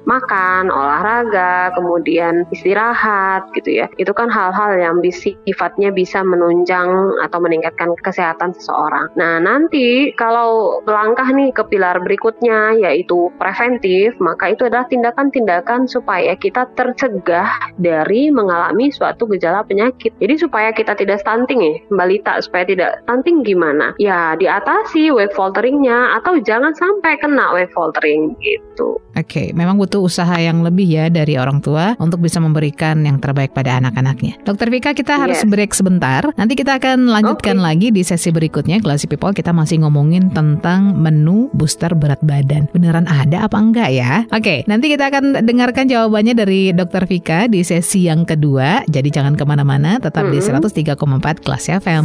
makan, 0.05 0.71
olahraga, 0.71 1.75
kemudian 1.75 2.47
istirahat 2.55 3.49
gitu 3.57 3.85
ya. 3.85 3.87
Itu 3.99 4.15
kan 4.15 4.31
hal-hal 4.31 4.79
yang 4.79 4.97
sifatnya 5.12 5.91
bisa 5.93 6.23
menunjang 6.25 6.89
atau 7.23 7.39
meningkatkan 7.43 7.95
kesehatan 8.01 8.55
seseorang. 8.57 9.12
Nah, 9.19 9.43
nanti 9.43 10.15
kalau 10.15 10.83
melangkah 10.87 11.27
nih 11.29 11.51
ke 11.53 11.62
pilar 11.69 12.01
berikutnya 12.01 12.79
yaitu 12.79 13.29
preventif, 13.37 14.17
maka 14.19 14.55
itu 14.55 14.67
adalah 14.67 14.87
tindakan-tindakan 14.89 15.87
supaya 15.87 16.35
kita 16.39 16.69
tercegah 16.75 17.73
dari 17.77 18.33
mengalami 18.33 18.89
suatu 18.91 19.29
gejala 19.31 19.67
penyakit. 19.67 20.15
Jadi 20.19 20.35
supaya 20.39 20.71
kita 20.73 20.97
tidak 20.97 21.21
stunting 21.21 21.61
ya, 21.61 21.75
balita 21.93 22.39
supaya 22.41 22.65
tidak 22.67 23.03
stunting 23.05 23.45
gimana? 23.45 23.95
Ya 23.99 24.35
diatasi 24.39 25.12
wave 25.12 25.35
falteringnya 25.73 26.21
atau 26.21 26.37
jangan 26.45 26.73
sampai 26.76 27.17
kena 27.17 27.57
wave 27.57 27.73
faltering 27.73 28.37
gitu. 28.45 29.00
Oke, 29.12 29.29
okay, 29.29 29.47
memang 29.52 29.76
butuh 29.76 30.05
usaha 30.05 30.33
yang 30.41 30.64
lebih 30.64 30.88
ya 30.88 31.09
dari 31.12 31.37
orang 31.37 31.61
tua 31.61 31.97
untuk 32.00 32.25
bisa 32.25 32.41
memberikan 32.41 33.00
yang 33.05 33.21
terbaik 33.21 33.52
pada 33.52 33.76
anak-anaknya. 33.81 34.41
Dokter 34.45 34.73
Vika, 34.73 34.97
kita 34.97 35.21
harus 35.21 35.45
yes. 35.45 35.49
break 35.49 35.73
sebentar. 35.76 36.25
Nanti 36.37 36.57
kita 36.57 36.81
akan 36.81 37.12
lanjutkan 37.12 37.61
okay. 37.61 37.64
lagi 37.64 37.88
di 37.93 38.02
sesi 38.05 38.33
berikutnya. 38.33 38.81
Classy 38.81 39.09
People, 39.09 39.37
kita 39.37 39.52
masih 39.52 39.85
ngomongin 39.85 40.33
tentang 40.33 40.97
menu 40.97 41.52
booster 41.52 41.93
berat 41.93 42.21
badan. 42.25 42.69
Beneran 42.73 43.05
ada 43.05 43.45
apa 43.45 43.57
enggak 43.61 43.93
ya? 43.93 44.25
Oke, 44.33 44.41
okay, 44.41 44.59
nanti 44.64 44.88
kita 44.93 45.12
akan 45.12 45.45
dengarkan 45.45 45.88
jawabannya 45.88 46.33
dari 46.37 46.73
Dokter 46.73 47.05
Vika 47.05 47.49
di 47.52 47.61
sesi 47.64 48.09
yang 48.09 48.25
kedua. 48.25 48.85
Jadi 48.88 49.09
jangan 49.12 49.37
ke 49.37 49.45
mana-mana, 49.45 50.00
tetap 50.00 50.25
mm 50.25 50.41
-hmm. 50.41 50.81
di 50.81 50.97
103,4 50.97 51.45
Kelas 51.45 51.64
FM. 51.85 52.05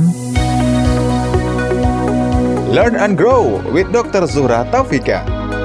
Learn 2.68 2.96
and 2.98 3.18
grow 3.18 3.64
with 3.72 3.94
Dr. 3.94 4.28
Zuhra 4.28 4.70
Taufika. 4.70 5.57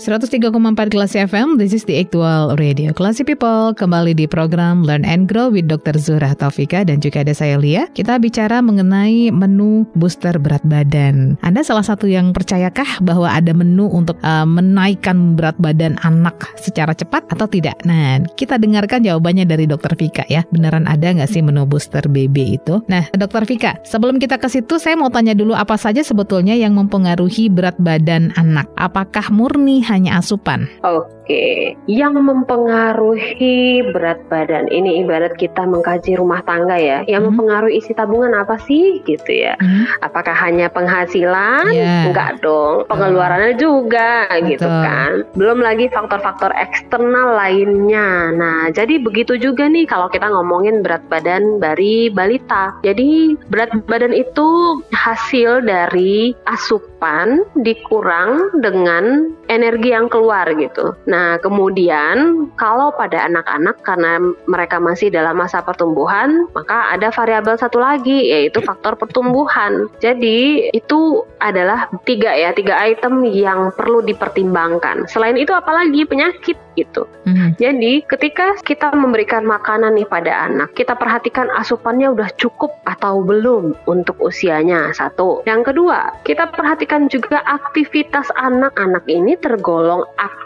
103,4 0.00 0.48
kelas 0.88 1.12
FM, 1.12 1.60
this 1.60 1.76
is 1.76 1.84
the 1.84 2.00
actual 2.00 2.56
radio. 2.56 2.88
Classy 2.88 3.20
People, 3.20 3.76
kembali 3.76 4.16
di 4.16 4.24
program 4.24 4.80
Learn 4.80 5.04
and 5.04 5.28
Grow 5.28 5.52
with 5.52 5.68
Dr. 5.68 6.00
Zura 6.00 6.32
Taufika 6.32 6.88
dan 6.88 7.04
juga 7.04 7.20
ada 7.20 7.36
saya 7.36 7.60
Lia. 7.60 7.84
Kita 7.92 8.16
bicara 8.16 8.64
mengenai 8.64 9.28
menu 9.28 9.84
booster 9.92 10.40
berat 10.40 10.64
badan. 10.64 11.36
Anda 11.44 11.60
salah 11.60 11.84
satu 11.84 12.08
yang 12.08 12.32
percayakah 12.32 13.04
bahwa 13.04 13.28
ada 13.28 13.52
menu 13.52 13.92
untuk 13.92 14.16
uh, 14.24 14.48
menaikkan 14.48 15.36
berat 15.36 15.60
badan 15.60 16.00
anak 16.00 16.48
secara 16.56 16.96
cepat 16.96 17.28
atau 17.28 17.44
tidak? 17.44 17.76
Nah, 17.84 18.24
kita 18.40 18.56
dengarkan 18.56 19.04
jawabannya 19.04 19.44
dari 19.44 19.68
Dr. 19.68 20.00
Vika 20.00 20.24
ya. 20.32 20.48
Beneran 20.48 20.88
ada 20.88 21.12
nggak 21.12 21.28
sih 21.28 21.44
menu 21.44 21.68
booster 21.68 22.08
BB 22.08 22.56
itu? 22.56 22.80
Nah, 22.88 23.04
Dr. 23.12 23.44
Vika, 23.44 23.76
sebelum 23.84 24.16
kita 24.16 24.40
ke 24.40 24.48
situ, 24.48 24.80
saya 24.80 24.96
mau 24.96 25.12
tanya 25.12 25.36
dulu 25.36 25.52
apa 25.52 25.76
saja 25.76 26.00
sebetulnya 26.00 26.56
yang 26.56 26.72
mempengaruhi 26.72 27.52
berat 27.52 27.76
badan 27.76 28.32
anak. 28.40 28.64
Apakah 28.80 29.28
murni 29.28 29.89
hanya 29.90 30.22
asupan? 30.22 30.70
Oke, 30.86 31.74
yang 31.90 32.14
mempengaruhi 32.18 33.86
berat 33.90 34.22
badan 34.30 34.70
ini 34.70 35.02
ibarat 35.02 35.34
kita 35.34 35.66
mengkaji 35.66 36.14
rumah 36.18 36.42
tangga 36.46 36.78
ya. 36.78 37.02
Yang 37.10 37.22
hmm. 37.22 37.28
mempengaruhi 37.34 37.74
isi 37.82 37.92
tabungan 37.94 38.34
apa 38.38 38.58
sih 38.66 39.02
gitu 39.02 39.30
ya? 39.30 39.58
Hmm. 39.58 39.86
Apakah 40.06 40.34
hanya 40.34 40.70
penghasilan? 40.70 41.70
Yeah. 41.74 42.10
Enggak 42.10 42.38
dong, 42.42 42.86
pengeluarannya 42.86 43.54
oh. 43.54 43.58
juga 43.58 44.30
Betul. 44.30 44.46
gitu 44.54 44.68
kan. 44.70 45.12
Belum 45.34 45.58
lagi 45.58 45.90
faktor-faktor 45.90 46.54
eksternal 46.54 47.34
lainnya. 47.34 48.30
Nah, 48.34 48.70
jadi 48.70 49.02
begitu 49.02 49.34
juga 49.38 49.66
nih 49.66 49.90
kalau 49.90 50.06
kita 50.06 50.30
ngomongin 50.30 50.86
berat 50.86 51.02
badan 51.10 51.58
dari 51.58 52.10
balita. 52.12 52.74
Jadi 52.86 53.34
berat 53.50 53.74
badan 53.90 54.14
itu 54.14 54.80
hasil 54.94 55.64
dari 55.64 56.36
asupan 56.44 57.42
dikurang 57.64 58.60
dengan 58.60 59.32
energi 59.48 59.79
yang 59.88 60.12
keluar 60.12 60.44
gitu. 60.52 60.92
Nah, 61.08 61.40
kemudian 61.40 62.48
kalau 62.60 62.92
pada 62.92 63.24
anak-anak 63.24 63.80
karena 63.80 64.20
mereka 64.44 64.76
masih 64.76 65.08
dalam 65.08 65.40
masa 65.40 65.64
pertumbuhan, 65.64 66.44
maka 66.52 66.92
ada 66.92 67.08
variabel 67.08 67.56
satu 67.56 67.80
lagi 67.80 68.28
yaitu 68.28 68.60
faktor 68.60 69.00
pertumbuhan. 69.00 69.88
Jadi 70.04 70.68
itu 70.76 71.24
adalah 71.40 71.88
tiga 72.04 72.36
ya, 72.36 72.52
tiga 72.52 72.76
item 72.84 73.24
yang 73.24 73.72
perlu 73.72 74.04
dipertimbangkan. 74.04 75.08
Selain 75.08 75.40
itu 75.40 75.56
apalagi 75.56 76.04
penyakit 76.04 76.60
gitu. 76.78 77.04
Mm-hmm. 77.26 77.50
Jadi 77.60 77.92
ketika 78.06 78.56
kita 78.62 78.92
memberikan 78.94 79.44
makanan 79.44 79.96
nih 79.96 80.08
pada 80.08 80.48
anak, 80.48 80.72
kita 80.72 80.94
perhatikan 80.96 81.48
asupannya 81.56 82.12
udah 82.12 82.30
cukup 82.36 82.72
atau 82.86 83.20
belum 83.24 83.76
untuk 83.84 84.16
usianya 84.20 84.92
satu. 84.94 85.44
Yang 85.44 85.72
kedua, 85.72 86.14
kita 86.24 86.48
perhatikan 86.52 87.06
juga 87.12 87.42
aktivitas 87.44 88.32
anak-anak 88.36 89.04
ini 89.06 89.36
tergolong 89.36 89.69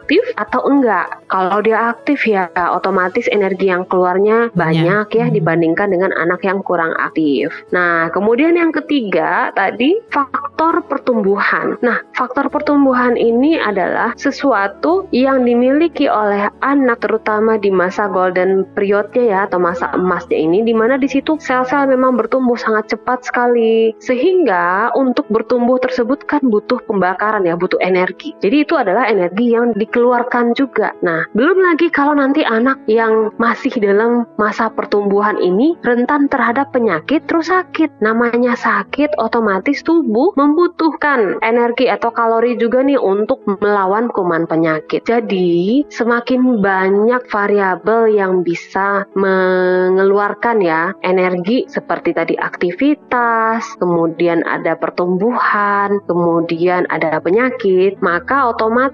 aktif 0.05 0.21
atau 0.37 0.61
enggak. 0.69 1.25
Kalau 1.33 1.65
dia 1.65 1.91
aktif 1.97 2.29
ya 2.29 2.53
otomatis 2.77 3.25
energi 3.33 3.73
yang 3.73 3.89
keluarnya 3.89 4.53
banyak 4.53 5.09
ya 5.11 5.27
hmm. 5.27 5.35
dibandingkan 5.35 5.89
dengan 5.89 6.13
anak 6.13 6.45
yang 6.45 6.61
kurang 6.61 6.93
aktif. 7.01 7.51
Nah, 7.73 8.13
kemudian 8.13 8.55
yang 8.55 8.71
ketiga 8.71 9.49
tadi 9.57 9.97
faktor 10.13 10.85
pertumbuhan. 10.85 11.81
Nah, 11.81 12.05
faktor 12.13 12.53
pertumbuhan 12.53 13.17
ini 13.17 13.57
adalah 13.57 14.13
sesuatu 14.15 15.09
yang 15.11 15.43
dimiliki 15.49 16.07
oleh 16.07 16.53
anak 16.61 17.01
terutama 17.01 17.57
di 17.57 17.73
masa 17.73 18.07
golden 18.07 18.69
periodnya 18.77 19.25
ya 19.25 19.39
atau 19.49 19.57
masa 19.57 19.89
emasnya 19.97 20.37
ini 20.37 20.61
di 20.63 20.77
mana 20.77 21.01
di 21.01 21.09
situ 21.09 21.41
sel-sel 21.41 21.89
memang 21.89 22.17
bertumbuh 22.21 22.57
sangat 22.61 22.97
cepat 22.97 23.25
sekali 23.25 23.97
sehingga 24.01 24.93
untuk 24.95 25.27
bertumbuh 25.33 25.81
tersebut 25.81 26.29
kan 26.29 26.45
butuh 26.45 26.79
pembakaran 26.85 27.49
ya, 27.49 27.57
butuh 27.57 27.81
energi. 27.81 28.37
Jadi 28.45 28.57
itu 28.67 28.75
adalah 28.77 29.09
energi 29.15 29.55
yang 29.55 29.71
dikeluarkan 29.79 30.59
juga. 30.59 30.91
Nah, 31.07 31.25
belum 31.33 31.63
lagi 31.63 31.89
kalau 31.89 32.19
nanti 32.19 32.43
anak 32.43 32.83
yang 32.91 33.31
masih 33.39 33.71
dalam 33.79 34.27
masa 34.37 34.69
pertumbuhan 34.75 35.39
ini 35.39 35.79
rentan 35.87 36.27
terhadap 36.27 36.75
penyakit 36.75 37.25
terus 37.31 37.49
sakit. 37.49 38.03
Namanya 38.03 38.59
sakit 38.59 39.15
otomatis 39.23 39.87
tubuh 39.87 40.35
membutuhkan 40.35 41.39
energi 41.41 41.87
atau 41.87 42.11
kalori 42.11 42.59
juga 42.59 42.83
nih 42.83 42.99
untuk 42.99 43.43
melawan 43.47 44.11
kuman 44.11 44.51
penyakit. 44.51 45.07
Jadi, 45.07 45.87
semakin 45.89 46.59
banyak 46.59 47.23
variabel 47.31 48.11
yang 48.11 48.43
bisa 48.43 49.07
mengeluarkan 49.15 50.59
ya 50.65 50.97
energi 51.05 51.67
seperti 51.69 52.17
tadi 52.17 52.35
aktivitas, 52.39 53.77
kemudian 53.77 54.47
ada 54.47 54.79
pertumbuhan, 54.79 56.01
kemudian 56.09 56.87
ada 56.89 57.19
penyakit, 57.21 57.99
maka 58.01 58.49
otomatis 58.55 58.94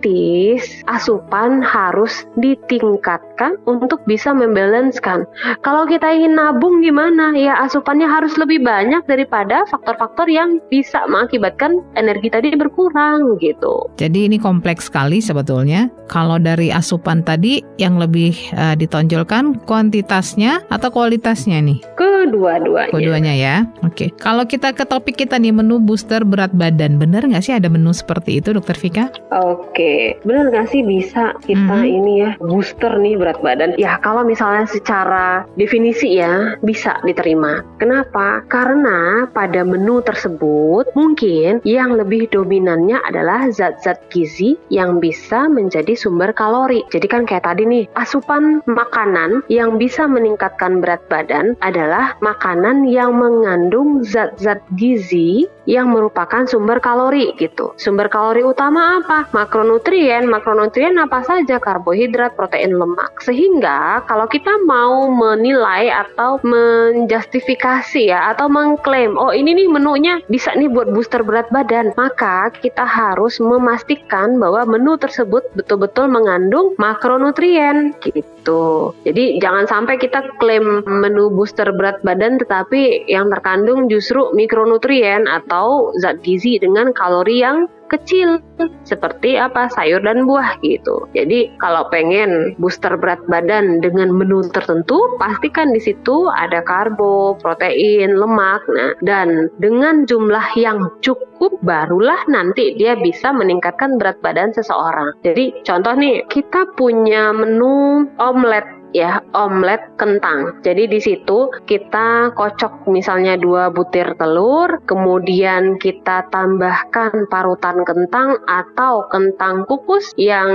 asupan 0.89 1.61
harus 1.61 2.25
ditingkatkan 2.41 3.61
untuk 3.69 4.01
bisa 4.09 4.33
membalanskan. 4.33 5.29
Kalau 5.61 5.85
kita 5.85 6.09
ingin 6.09 6.37
nabung 6.37 6.81
gimana? 6.81 7.37
Ya 7.37 7.59
asupannya 7.61 8.09
harus 8.09 8.37
lebih 8.41 8.65
banyak 8.65 9.05
daripada 9.05 9.65
faktor-faktor 9.69 10.29
yang 10.31 10.63
bisa 10.73 11.05
mengakibatkan 11.09 11.83
energi 11.97 12.33
tadi 12.33 12.55
berkurang 12.57 13.37
gitu. 13.43 13.89
Jadi 14.01 14.31
ini 14.31 14.37
kompleks 14.41 14.89
sekali 14.89 15.21
sebetulnya. 15.21 15.93
Kalau 16.11 16.43
dari 16.43 16.75
asupan 16.75 17.23
tadi 17.23 17.63
yang 17.79 18.01
lebih 18.01 18.35
uh, 18.59 18.75
ditonjolkan 18.75 19.63
kuantitasnya 19.65 20.67
atau 20.67 20.91
kualitasnya 20.91 21.63
nih? 21.63 21.79
Kedua-duanya. 21.95 22.91
Kedua-duanya 22.91 23.35
ya. 23.35 23.57
Oke. 23.87 24.11
Kalau 24.19 24.43
kita 24.45 24.75
ke 24.75 24.83
topik 24.83 25.19
kita 25.19 25.39
nih 25.39 25.55
menu 25.55 25.79
booster 25.79 26.27
berat 26.27 26.51
badan, 26.55 26.99
benar 26.99 27.23
nggak 27.27 27.43
sih 27.47 27.55
ada 27.55 27.71
menu 27.71 27.95
seperti 27.95 28.43
itu, 28.43 28.51
Dokter 28.55 28.75
Vika? 28.75 29.07
Oke, 29.31 29.90
benar 30.25 30.51
nggak 30.51 30.69
sih 30.71 30.83
bisa 30.85 31.37
kita 31.45 31.77
hmm. 31.83 31.97
ini 31.99 32.13
ya 32.25 32.31
booster 32.43 32.93
nih 32.99 33.15
berat 33.17 33.39
badan? 33.41 33.77
Ya 33.77 33.97
kalau 34.03 34.27
misalnya 34.27 34.67
secara 34.69 35.45
definisi 35.57 36.19
ya 36.19 36.59
bisa 36.65 36.99
diterima. 37.07 37.63
Kenapa? 37.81 38.45
Karena 38.47 39.27
pada 39.31 39.63
menu 39.63 40.03
tersebut 40.05 40.91
mungkin 40.95 41.63
yang 41.65 41.95
lebih 41.97 42.29
dominannya 42.33 43.01
adalah 43.07 43.49
zat-zat 43.53 44.01
gizi 44.13 44.57
yang 44.73 44.99
bisa 44.99 45.47
menjadi 45.51 45.95
sumber 45.97 46.33
kalori. 46.35 46.83
Jadi 46.91 47.07
kan 47.07 47.23
kayak 47.25 47.47
tadi 47.47 47.67
nih, 47.67 47.85
asupan 47.97 48.63
makanan 48.67 49.43
yang 49.53 49.77
bisa 49.77 50.07
meningkatkan 50.07 50.81
berat 50.81 51.03
badan 51.09 51.55
adalah 51.61 52.17
makanan 52.25 52.87
yang 52.89 53.17
mengandung 53.17 54.03
zat-zat 54.05 54.63
gizi 54.77 55.47
yang 55.69 55.95
merupakan 55.95 56.45
sumber 56.51 56.83
kalori 56.83 57.31
gitu. 57.39 57.71
Sumber 57.79 58.11
kalori 58.11 58.43
utama 58.43 59.03
apa? 59.03 59.31
Makronutrien. 59.81 60.29
Makronutrien 60.29 60.95
apa 61.01 61.25
saja? 61.25 61.57
Karbohidrat, 61.57 62.37
protein, 62.37 62.77
lemak. 62.77 63.17
Sehingga 63.25 64.05
kalau 64.05 64.29
kita 64.29 64.53
mau 64.69 65.09
menilai 65.09 65.89
atau 65.89 66.37
menjustifikasi 66.45 68.13
ya 68.13 68.37
atau 68.37 68.53
mengklaim, 68.53 69.17
oh 69.17 69.33
ini 69.33 69.57
nih 69.57 69.73
menunya 69.73 70.21
bisa 70.29 70.53
nih 70.53 70.69
buat 70.69 70.93
booster 70.93 71.25
berat 71.25 71.49
badan, 71.49 71.97
maka 71.97 72.53
kita 72.61 72.85
harus 72.85 73.41
memastikan 73.41 74.37
bahwa 74.37 74.69
menu 74.69 75.01
tersebut 75.01 75.49
betul-betul 75.57 76.13
mengandung 76.13 76.77
makronutrien 76.77 77.97
gitu. 78.05 78.93
Jadi 79.09 79.41
jangan 79.41 79.65
sampai 79.65 79.97
kita 79.97 80.29
klaim 80.37 80.85
menu 80.85 81.33
booster 81.33 81.73
berat 81.73 82.05
badan 82.05 82.37
tetapi 82.37 83.09
yang 83.09 83.33
terkandung 83.33 83.89
justru 83.89 84.29
mikronutrien 84.37 85.25
atau 85.25 85.97
zat 86.05 86.21
gizi 86.21 86.61
dengan 86.61 86.93
kalori 86.93 87.41
yang 87.41 87.65
kecil 87.91 88.39
seperti 88.87 89.37
apa 89.37 89.69
sayur 89.75 90.01
dan 90.01 90.25
buah 90.25 90.57
gitu. 90.63 91.11
Jadi 91.13 91.51
kalau 91.59 91.91
pengen 91.91 92.55
booster 92.63 92.95
berat 92.97 93.21
badan 93.27 93.83
dengan 93.83 94.15
menu 94.15 94.47
tertentu, 94.49 94.97
pastikan 95.19 95.75
di 95.75 95.81
situ 95.83 96.31
ada 96.31 96.63
karbo, 96.65 97.37
protein, 97.43 98.17
lemak. 98.17 98.63
Nah, 98.71 98.95
dan 99.03 99.51
dengan 99.59 100.07
jumlah 100.07 100.57
yang 100.57 100.89
cukup 101.03 101.59
barulah 101.67 102.23
nanti 102.31 102.79
dia 102.79 102.97
bisa 102.97 103.35
meningkatkan 103.35 103.99
berat 103.99 104.17
badan 104.25 104.55
seseorang. 104.55 105.13
Jadi 105.27 105.67
contoh 105.67 105.95
nih, 105.99 106.25
kita 106.31 106.71
punya 106.79 107.35
menu 107.35 108.07
omelet 108.17 108.80
ya 108.93 109.23
omelet 109.35 109.81
kentang. 109.97 110.61
Jadi 110.63 110.91
di 110.91 111.01
situ 111.01 111.51
kita 111.67 112.35
kocok 112.35 112.91
misalnya 112.91 113.39
dua 113.39 113.71
butir 113.71 114.15
telur, 114.19 114.83
kemudian 114.85 115.79
kita 115.79 116.27
tambahkan 116.29 117.31
parutan 117.31 117.83
kentang 117.87 118.41
atau 118.47 119.07
kentang 119.09 119.65
kukus 119.67 120.13
yang 120.19 120.51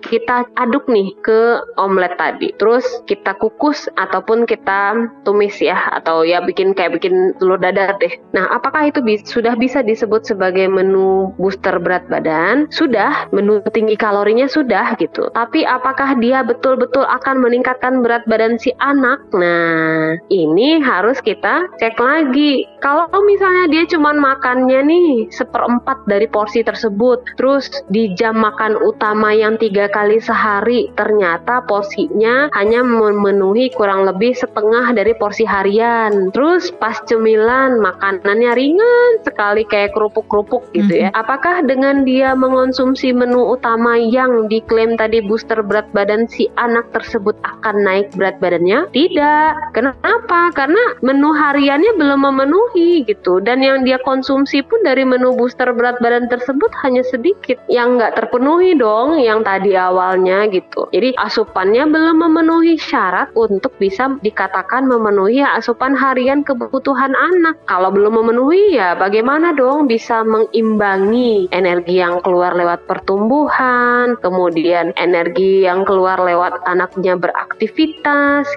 kita 0.00 0.48
aduk 0.56 0.88
nih 0.88 1.12
ke 1.20 1.60
omelet 1.76 2.16
tadi. 2.16 2.52
Terus 2.56 2.84
kita 3.04 3.36
kukus 3.36 3.86
ataupun 3.94 4.48
kita 4.48 4.96
tumis 5.22 5.60
ya 5.60 5.76
atau 6.00 6.24
ya 6.24 6.40
bikin 6.40 6.72
kayak 6.72 6.96
bikin 7.00 7.36
telur 7.36 7.60
dadar 7.60 7.96
deh. 8.00 8.12
Nah, 8.32 8.48
apakah 8.50 8.88
itu 8.88 9.00
bi 9.04 9.20
sudah 9.20 9.54
bisa 9.54 9.84
disebut 9.84 10.26
sebagai 10.26 10.66
menu 10.66 11.32
booster 11.36 11.76
berat 11.78 12.06
badan? 12.08 12.66
Sudah, 12.72 13.28
menu 13.30 13.60
tinggi 13.70 13.94
kalorinya 13.94 14.48
sudah 14.48 14.96
gitu. 14.98 15.28
Tapi 15.32 15.66
apakah 15.66 16.16
dia 16.18 16.42
betul-betul 16.42 17.04
akan 17.04 17.42
meningkat 17.42 17.73
meningkatkan 17.74 18.06
berat 18.06 18.22
badan 18.30 18.54
si 18.62 18.70
anak. 18.78 19.18
Nah, 19.34 20.14
ini 20.30 20.78
harus 20.78 21.18
kita 21.18 21.66
cek 21.82 21.98
lagi. 21.98 22.62
Kalau 22.78 23.10
misalnya 23.26 23.66
dia 23.66 23.84
cuma 23.90 24.14
makannya 24.14 24.86
nih 24.86 25.10
seperempat 25.34 26.06
dari 26.06 26.30
porsi 26.30 26.62
tersebut, 26.62 27.34
terus 27.34 27.66
di 27.90 28.14
jam 28.14 28.38
makan 28.38 28.78
utama 28.78 29.34
yang 29.34 29.58
tiga 29.58 29.90
kali 29.90 30.22
sehari, 30.22 30.92
ternyata 30.94 31.66
porsinya 31.66 32.46
hanya 32.54 32.86
memenuhi 32.86 33.74
kurang 33.74 34.06
lebih 34.06 34.38
setengah 34.38 34.94
dari 34.94 35.16
porsi 35.18 35.42
harian. 35.42 36.30
Terus 36.30 36.70
pas 36.78 37.02
cemilan 37.10 37.82
makanannya 37.82 38.52
ringan 38.54 39.10
sekali 39.26 39.66
kayak 39.66 39.96
kerupuk-kerupuk 39.96 40.70
gitu 40.76 41.08
ya. 41.08 41.10
Apakah 41.16 41.66
dengan 41.66 42.06
dia 42.06 42.38
mengonsumsi 42.38 43.10
menu 43.10 43.56
utama 43.56 43.98
yang 43.98 44.46
diklaim 44.46 44.94
tadi 44.94 45.24
booster 45.24 45.64
berat 45.64 45.88
badan 45.96 46.28
si 46.28 46.46
anak 46.60 46.86
tersebut 46.92 47.34
akan 47.42 47.63
naik 47.72 48.12
berat 48.18 48.36
badannya? 48.42 48.92
Tidak. 48.92 49.72
Kenapa? 49.72 50.52
Karena 50.52 50.98
menu 51.00 51.32
hariannya 51.32 51.96
belum 51.96 52.20
memenuhi 52.24 53.04
gitu 53.04 53.38
dan 53.44 53.60
yang 53.60 53.84
dia 53.84 54.00
konsumsi 54.02 54.64
pun 54.64 54.80
dari 54.82 55.04
menu 55.04 55.36
booster 55.36 55.70
berat 55.76 56.00
badan 56.00 56.26
tersebut 56.26 56.72
hanya 56.82 57.04
sedikit 57.06 57.60
yang 57.68 58.00
nggak 58.00 58.16
terpenuhi 58.18 58.74
dong 58.74 59.20
yang 59.20 59.44
tadi 59.44 59.76
awalnya 59.76 60.48
gitu 60.50 60.88
jadi 60.90 61.12
asupannya 61.20 61.84
belum 61.86 62.24
memenuhi 62.24 62.80
syarat 62.80 63.30
untuk 63.36 63.76
bisa 63.76 64.16
dikatakan 64.24 64.88
memenuhi 64.88 65.44
asupan 65.44 65.92
harian 65.94 66.40
kebutuhan 66.42 67.12
anak 67.12 67.60
kalau 67.68 67.92
belum 67.92 68.24
memenuhi 68.24 68.74
ya 68.74 68.96
bagaimana 68.96 69.52
dong 69.52 69.86
bisa 69.86 70.24
mengimbangi 70.24 71.52
energi 71.52 72.00
yang 72.00 72.18
keluar 72.24 72.56
lewat 72.56 72.88
pertumbuhan 72.88 74.16
kemudian 74.24 74.96
energi 74.96 75.68
yang 75.68 75.84
keluar 75.84 76.16
lewat 76.18 76.64
anaknya 76.64 77.14
beraktivitas 77.14 77.53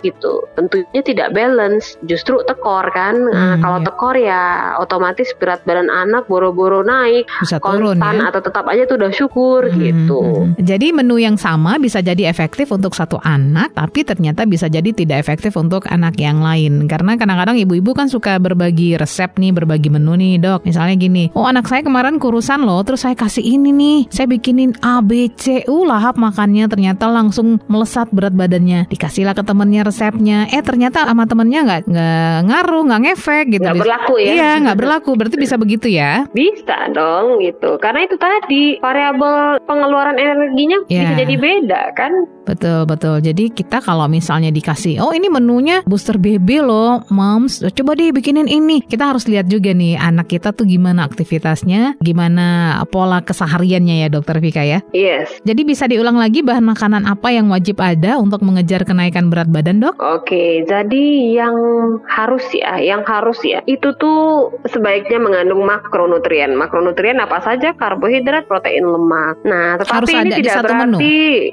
gitu 0.01 0.45
tentunya 0.53 1.01
tidak 1.01 1.33
balance 1.33 1.97
justru 2.05 2.39
tekor 2.45 2.87
kan 2.91 3.15
nah, 3.17 3.45
Hmm, 3.47 3.63
kalau 3.63 3.79
iya. 3.79 3.85
tekor 3.87 4.15
ya 4.17 4.43
otomatis 4.77 5.29
berat 5.39 5.63
badan 5.63 5.87
anak 5.87 6.27
boro-boro 6.27 6.83
naik 6.83 7.25
Bisa 7.39 7.57
turun 7.63 7.95
konstan 7.95 8.19
ya. 8.19 8.27
atau 8.27 8.41
tetap 8.43 8.65
aja 8.67 8.83
tuh 8.83 8.97
udah 8.99 9.11
syukur 9.13 9.61
Hmm, 9.67 9.79
gitu 9.79 10.21
hmm. 10.21 10.59
Jadi 10.59 10.91
menu 10.91 11.15
yang 11.17 11.39
sama 11.39 11.79
bisa 11.79 12.03
jadi 12.03 12.27
efektif 12.27 12.69
untuk 12.71 12.91
satu 12.91 13.17
anak, 13.23 13.71
tapi 13.71 14.03
ternyata 14.03 14.43
bisa 14.43 14.67
jadi 14.67 14.89
tidak 14.91 15.23
efektif 15.23 15.55
untuk 15.55 15.85
anak 15.87 16.17
yang 16.19 16.43
lain. 16.43 16.85
Karena 16.89 17.15
kadang-kadang 17.15 17.55
ibu-ibu 17.61 17.95
kan 17.95 18.11
suka 18.11 18.35
berbagi 18.41 18.97
resep 18.99 19.37
nih, 19.37 19.53
berbagi 19.55 19.87
menu 19.87 20.17
nih 20.17 20.41
dok. 20.41 20.65
Misalnya 20.67 20.97
gini, 20.97 21.29
oh 21.37 21.45
anak 21.47 21.69
saya 21.69 21.83
kemarin 21.83 22.19
kurusan 22.19 22.63
loh, 22.63 22.83
terus 22.83 23.05
saya 23.05 23.15
kasih 23.15 23.43
ini 23.43 23.69
nih, 23.71 23.97
saya 24.11 24.27
bikinin 24.27 24.75
A, 24.83 24.99
B, 24.99 25.31
C, 25.35 25.63
uh 25.67 25.83
lahap 25.87 26.19
makannya, 26.19 26.67
ternyata 26.67 27.07
langsung 27.07 27.61
melesat 27.71 28.09
berat 28.11 28.35
badannya. 28.35 28.86
Dikasihlah 28.87 29.35
ke 29.35 29.43
temennya 29.43 29.83
resepnya, 29.83 30.47
eh 30.47 30.63
ternyata 30.63 31.03
sama 31.03 31.27
temennya 31.27 31.59
nggak 31.67 31.81
nggak 31.91 32.37
ngaruh, 32.47 32.81
nggak 32.87 33.01
ngefek 33.03 33.45
gitu. 33.51 33.67
Nggak 33.67 33.83
berlaku 33.83 34.13
ya? 34.23 34.31
Iya, 34.31 34.51
nggak 34.63 34.77
berlaku. 34.79 35.09
Berarti 35.15 35.37
bisa 35.37 35.55
begitu 35.59 35.87
ya? 35.91 36.23
bisa 36.31 36.87
dong 36.91 37.41
gitu 37.41 37.75
karena 37.77 38.05
itu 38.05 38.15
tadi 38.15 38.77
variabel 38.77 39.59
pengeluaran 39.65 40.15
energinya 40.15 40.77
Ya. 40.87 41.03
bisa 41.03 41.13
jadi 41.25 41.35
beda 41.35 41.81
kan 41.93 42.11
Betul 42.47 42.87
betul. 42.87 43.19
Jadi 43.19 43.51
kita 43.51 43.83
kalau 43.83 44.07
misalnya 44.07 44.47
dikasih, 44.55 45.03
oh 45.03 45.11
ini 45.11 45.27
menunya 45.27 45.83
booster 45.83 46.15
BB 46.15 46.63
loh, 46.63 47.03
moms, 47.11 47.59
coba 47.75 47.99
deh 47.99 48.15
bikinin 48.15 48.47
ini. 48.47 48.79
Kita 48.87 49.11
harus 49.11 49.27
lihat 49.27 49.51
juga 49.51 49.75
nih 49.75 49.99
anak 49.99 50.31
kita 50.31 50.55
tuh 50.55 50.63
gimana 50.63 51.03
aktivitasnya, 51.03 51.99
gimana 51.99 52.79
pola 52.87 53.19
kesehariannya 53.19 53.99
ya 53.99 54.07
Dokter 54.07 54.39
Vika 54.39 54.63
ya. 54.63 54.79
yes 54.95 55.43
Jadi 55.43 55.67
bisa 55.67 55.91
diulang 55.91 56.15
lagi 56.15 56.39
bahan 56.39 56.63
makanan 56.63 57.03
apa 57.03 57.35
yang 57.35 57.51
wajib 57.51 57.83
ada 57.83 58.15
untuk 58.15 58.39
mengejar 58.47 58.87
kenaikan 58.87 59.27
berat 59.27 59.51
badan 59.51 59.83
dok? 59.83 59.99
Oke, 59.99 60.63
jadi 60.63 61.05
yang 61.35 61.55
harus 62.07 62.47
ya, 62.55 62.79
yang 62.79 63.03
harus 63.03 63.43
ya, 63.43 63.59
itu 63.67 63.91
tuh 63.99 64.55
sebaiknya 64.71 65.19
mengandung 65.19 65.67
makronutrien. 65.67 66.55
Makronutrien 66.55 67.19
apa 67.19 67.43
saja? 67.43 67.75
Karbohidrat, 67.75 68.47
protein, 68.47 68.87
lemak. 68.87 69.43
Nah, 69.43 69.75
tetapi 69.83 69.91
Harus 69.91 70.09
ini 70.15 70.19
ada 70.19 70.29
di 70.29 70.41
tidak 70.45 70.55
satu 70.55 70.71
berarti 70.71 70.87
menu? 70.87 70.97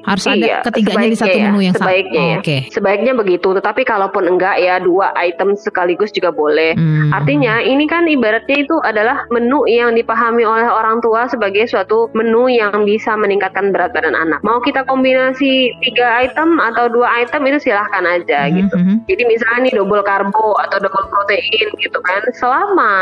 Harus 0.06 0.24
ada 0.30 0.44
Iya, 0.44 0.58
ketiganya 0.84 1.08
di 1.08 1.16
sebaiknya 1.16 1.24
satu 1.24 1.36
ya, 1.36 1.44
menu 1.48 1.58
yang 1.60 1.74
sama? 1.74 1.82
sebaiknya 1.84 2.20
Oh, 2.20 2.28
ya. 2.28 2.36
oke. 2.40 2.56
Sebaiknya 2.70 3.12
begitu. 3.16 3.48
Tetapi 3.54 3.82
kalaupun 3.82 4.24
enggak 4.28 4.56
ya 4.60 4.74
dua 4.78 5.06
item 5.16 5.48
sekaligus 5.56 6.10
juga 6.12 6.30
boleh. 6.30 6.76
Hmm. 6.76 7.10
Artinya 7.10 7.60
ini 7.60 7.84
kan 7.84 8.04
ibaratnya 8.04 8.56
itu 8.60 8.76
adalah 8.80 9.24
menu 9.32 9.64
yang 9.64 9.94
dipahami 9.94 10.44
oleh 10.44 10.68
orang 10.68 11.00
tua 11.00 11.26
sebagai 11.26 11.64
suatu 11.64 12.12
menu 12.12 12.46
yang 12.46 12.84
bisa 12.84 13.16
meningkatkan 13.16 13.72
berat 13.72 13.90
badan 13.90 14.12
anak. 14.12 14.44
Mau 14.44 14.60
kita 14.60 14.84
kombinasi 14.84 15.72
tiga 15.80 16.20
item 16.20 16.60
atau 16.60 16.86
dua 16.86 17.08
item 17.18 17.46
itu 17.46 17.58
silahkan 17.64 18.04
aja 18.04 18.46
Mhm, 18.46 18.54
gitu. 18.60 18.76
mhm. 18.76 18.94
Jadi 19.08 19.22
misalnya 19.24 19.60
nih 19.64 19.74
double 19.74 20.04
karbo 20.04 20.52
atau 20.60 20.76
double 20.78 21.06
protein 21.08 21.68
gitu 21.80 21.98
kan. 22.02 22.20
Selama 22.34 22.92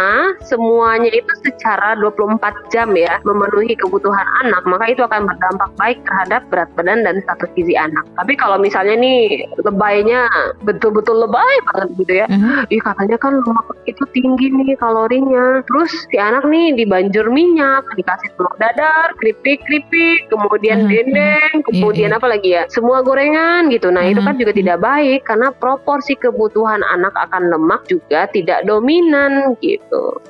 semuanya 0.44 1.10
itu 1.10 1.32
secara 1.42 1.98
24 1.98 2.54
jam 2.70 2.92
ya 2.92 3.18
memenuhi 3.24 3.74
kebutuhan 3.74 4.24
anak, 4.44 4.62
maka 4.64 4.88
itu 4.88 5.02
akan 5.02 5.26
berdampak 5.26 5.70
baik 5.76 5.98
terhadap 6.04 6.42
berat 6.52 6.68
badan 6.76 7.02
dan 7.02 7.18
status 7.22 7.50
gizi 7.54 7.71
anak. 7.76 8.04
Tapi 8.16 8.32
kalau 8.36 8.56
misalnya 8.60 8.96
nih 8.98 9.46
lebaynya 9.62 10.28
betul-betul 10.62 11.24
lebay 11.24 11.54
banget 11.72 11.88
gitu 11.98 12.12
ya. 12.24 12.26
Ih 12.70 12.82
katanya 12.82 13.16
kan 13.18 13.38
lemak 13.40 13.66
itu 13.88 14.02
tinggi 14.14 14.52
nih 14.52 14.76
kalorinya. 14.78 15.60
Terus 15.66 15.90
si 16.08 16.16
anak 16.16 16.46
nih 16.48 16.76
dibanjur 16.78 17.28
minyak, 17.32 17.84
dikasih 17.98 18.30
telur 18.36 18.54
dadar, 18.58 19.14
keripik-keripik, 19.20 20.28
kemudian 20.30 20.86
Mhm, 20.86 20.88
dendeng, 20.90 21.54
kemudian 21.68 22.10
iya. 22.12 22.18
apa 22.18 22.26
lagi 22.28 22.48
ya? 22.54 22.62
Semua 22.68 23.04
gorengan 23.04 23.68
gitu. 23.70 23.88
Nah, 23.92 24.06
itu 24.06 24.20
kan 24.22 24.34
Mhm, 24.36 24.40
juga 24.40 24.52
tidak 24.54 24.78
baik 24.80 25.20
karena 25.26 25.48
proporsi 25.52 26.14
kebutuhan 26.16 26.80
anak 26.82 27.12
akan 27.28 27.52
lemak 27.52 27.84
juga 27.86 28.26
tidak 28.30 28.64
dominan 28.64 29.54
gitu. 29.60 30.20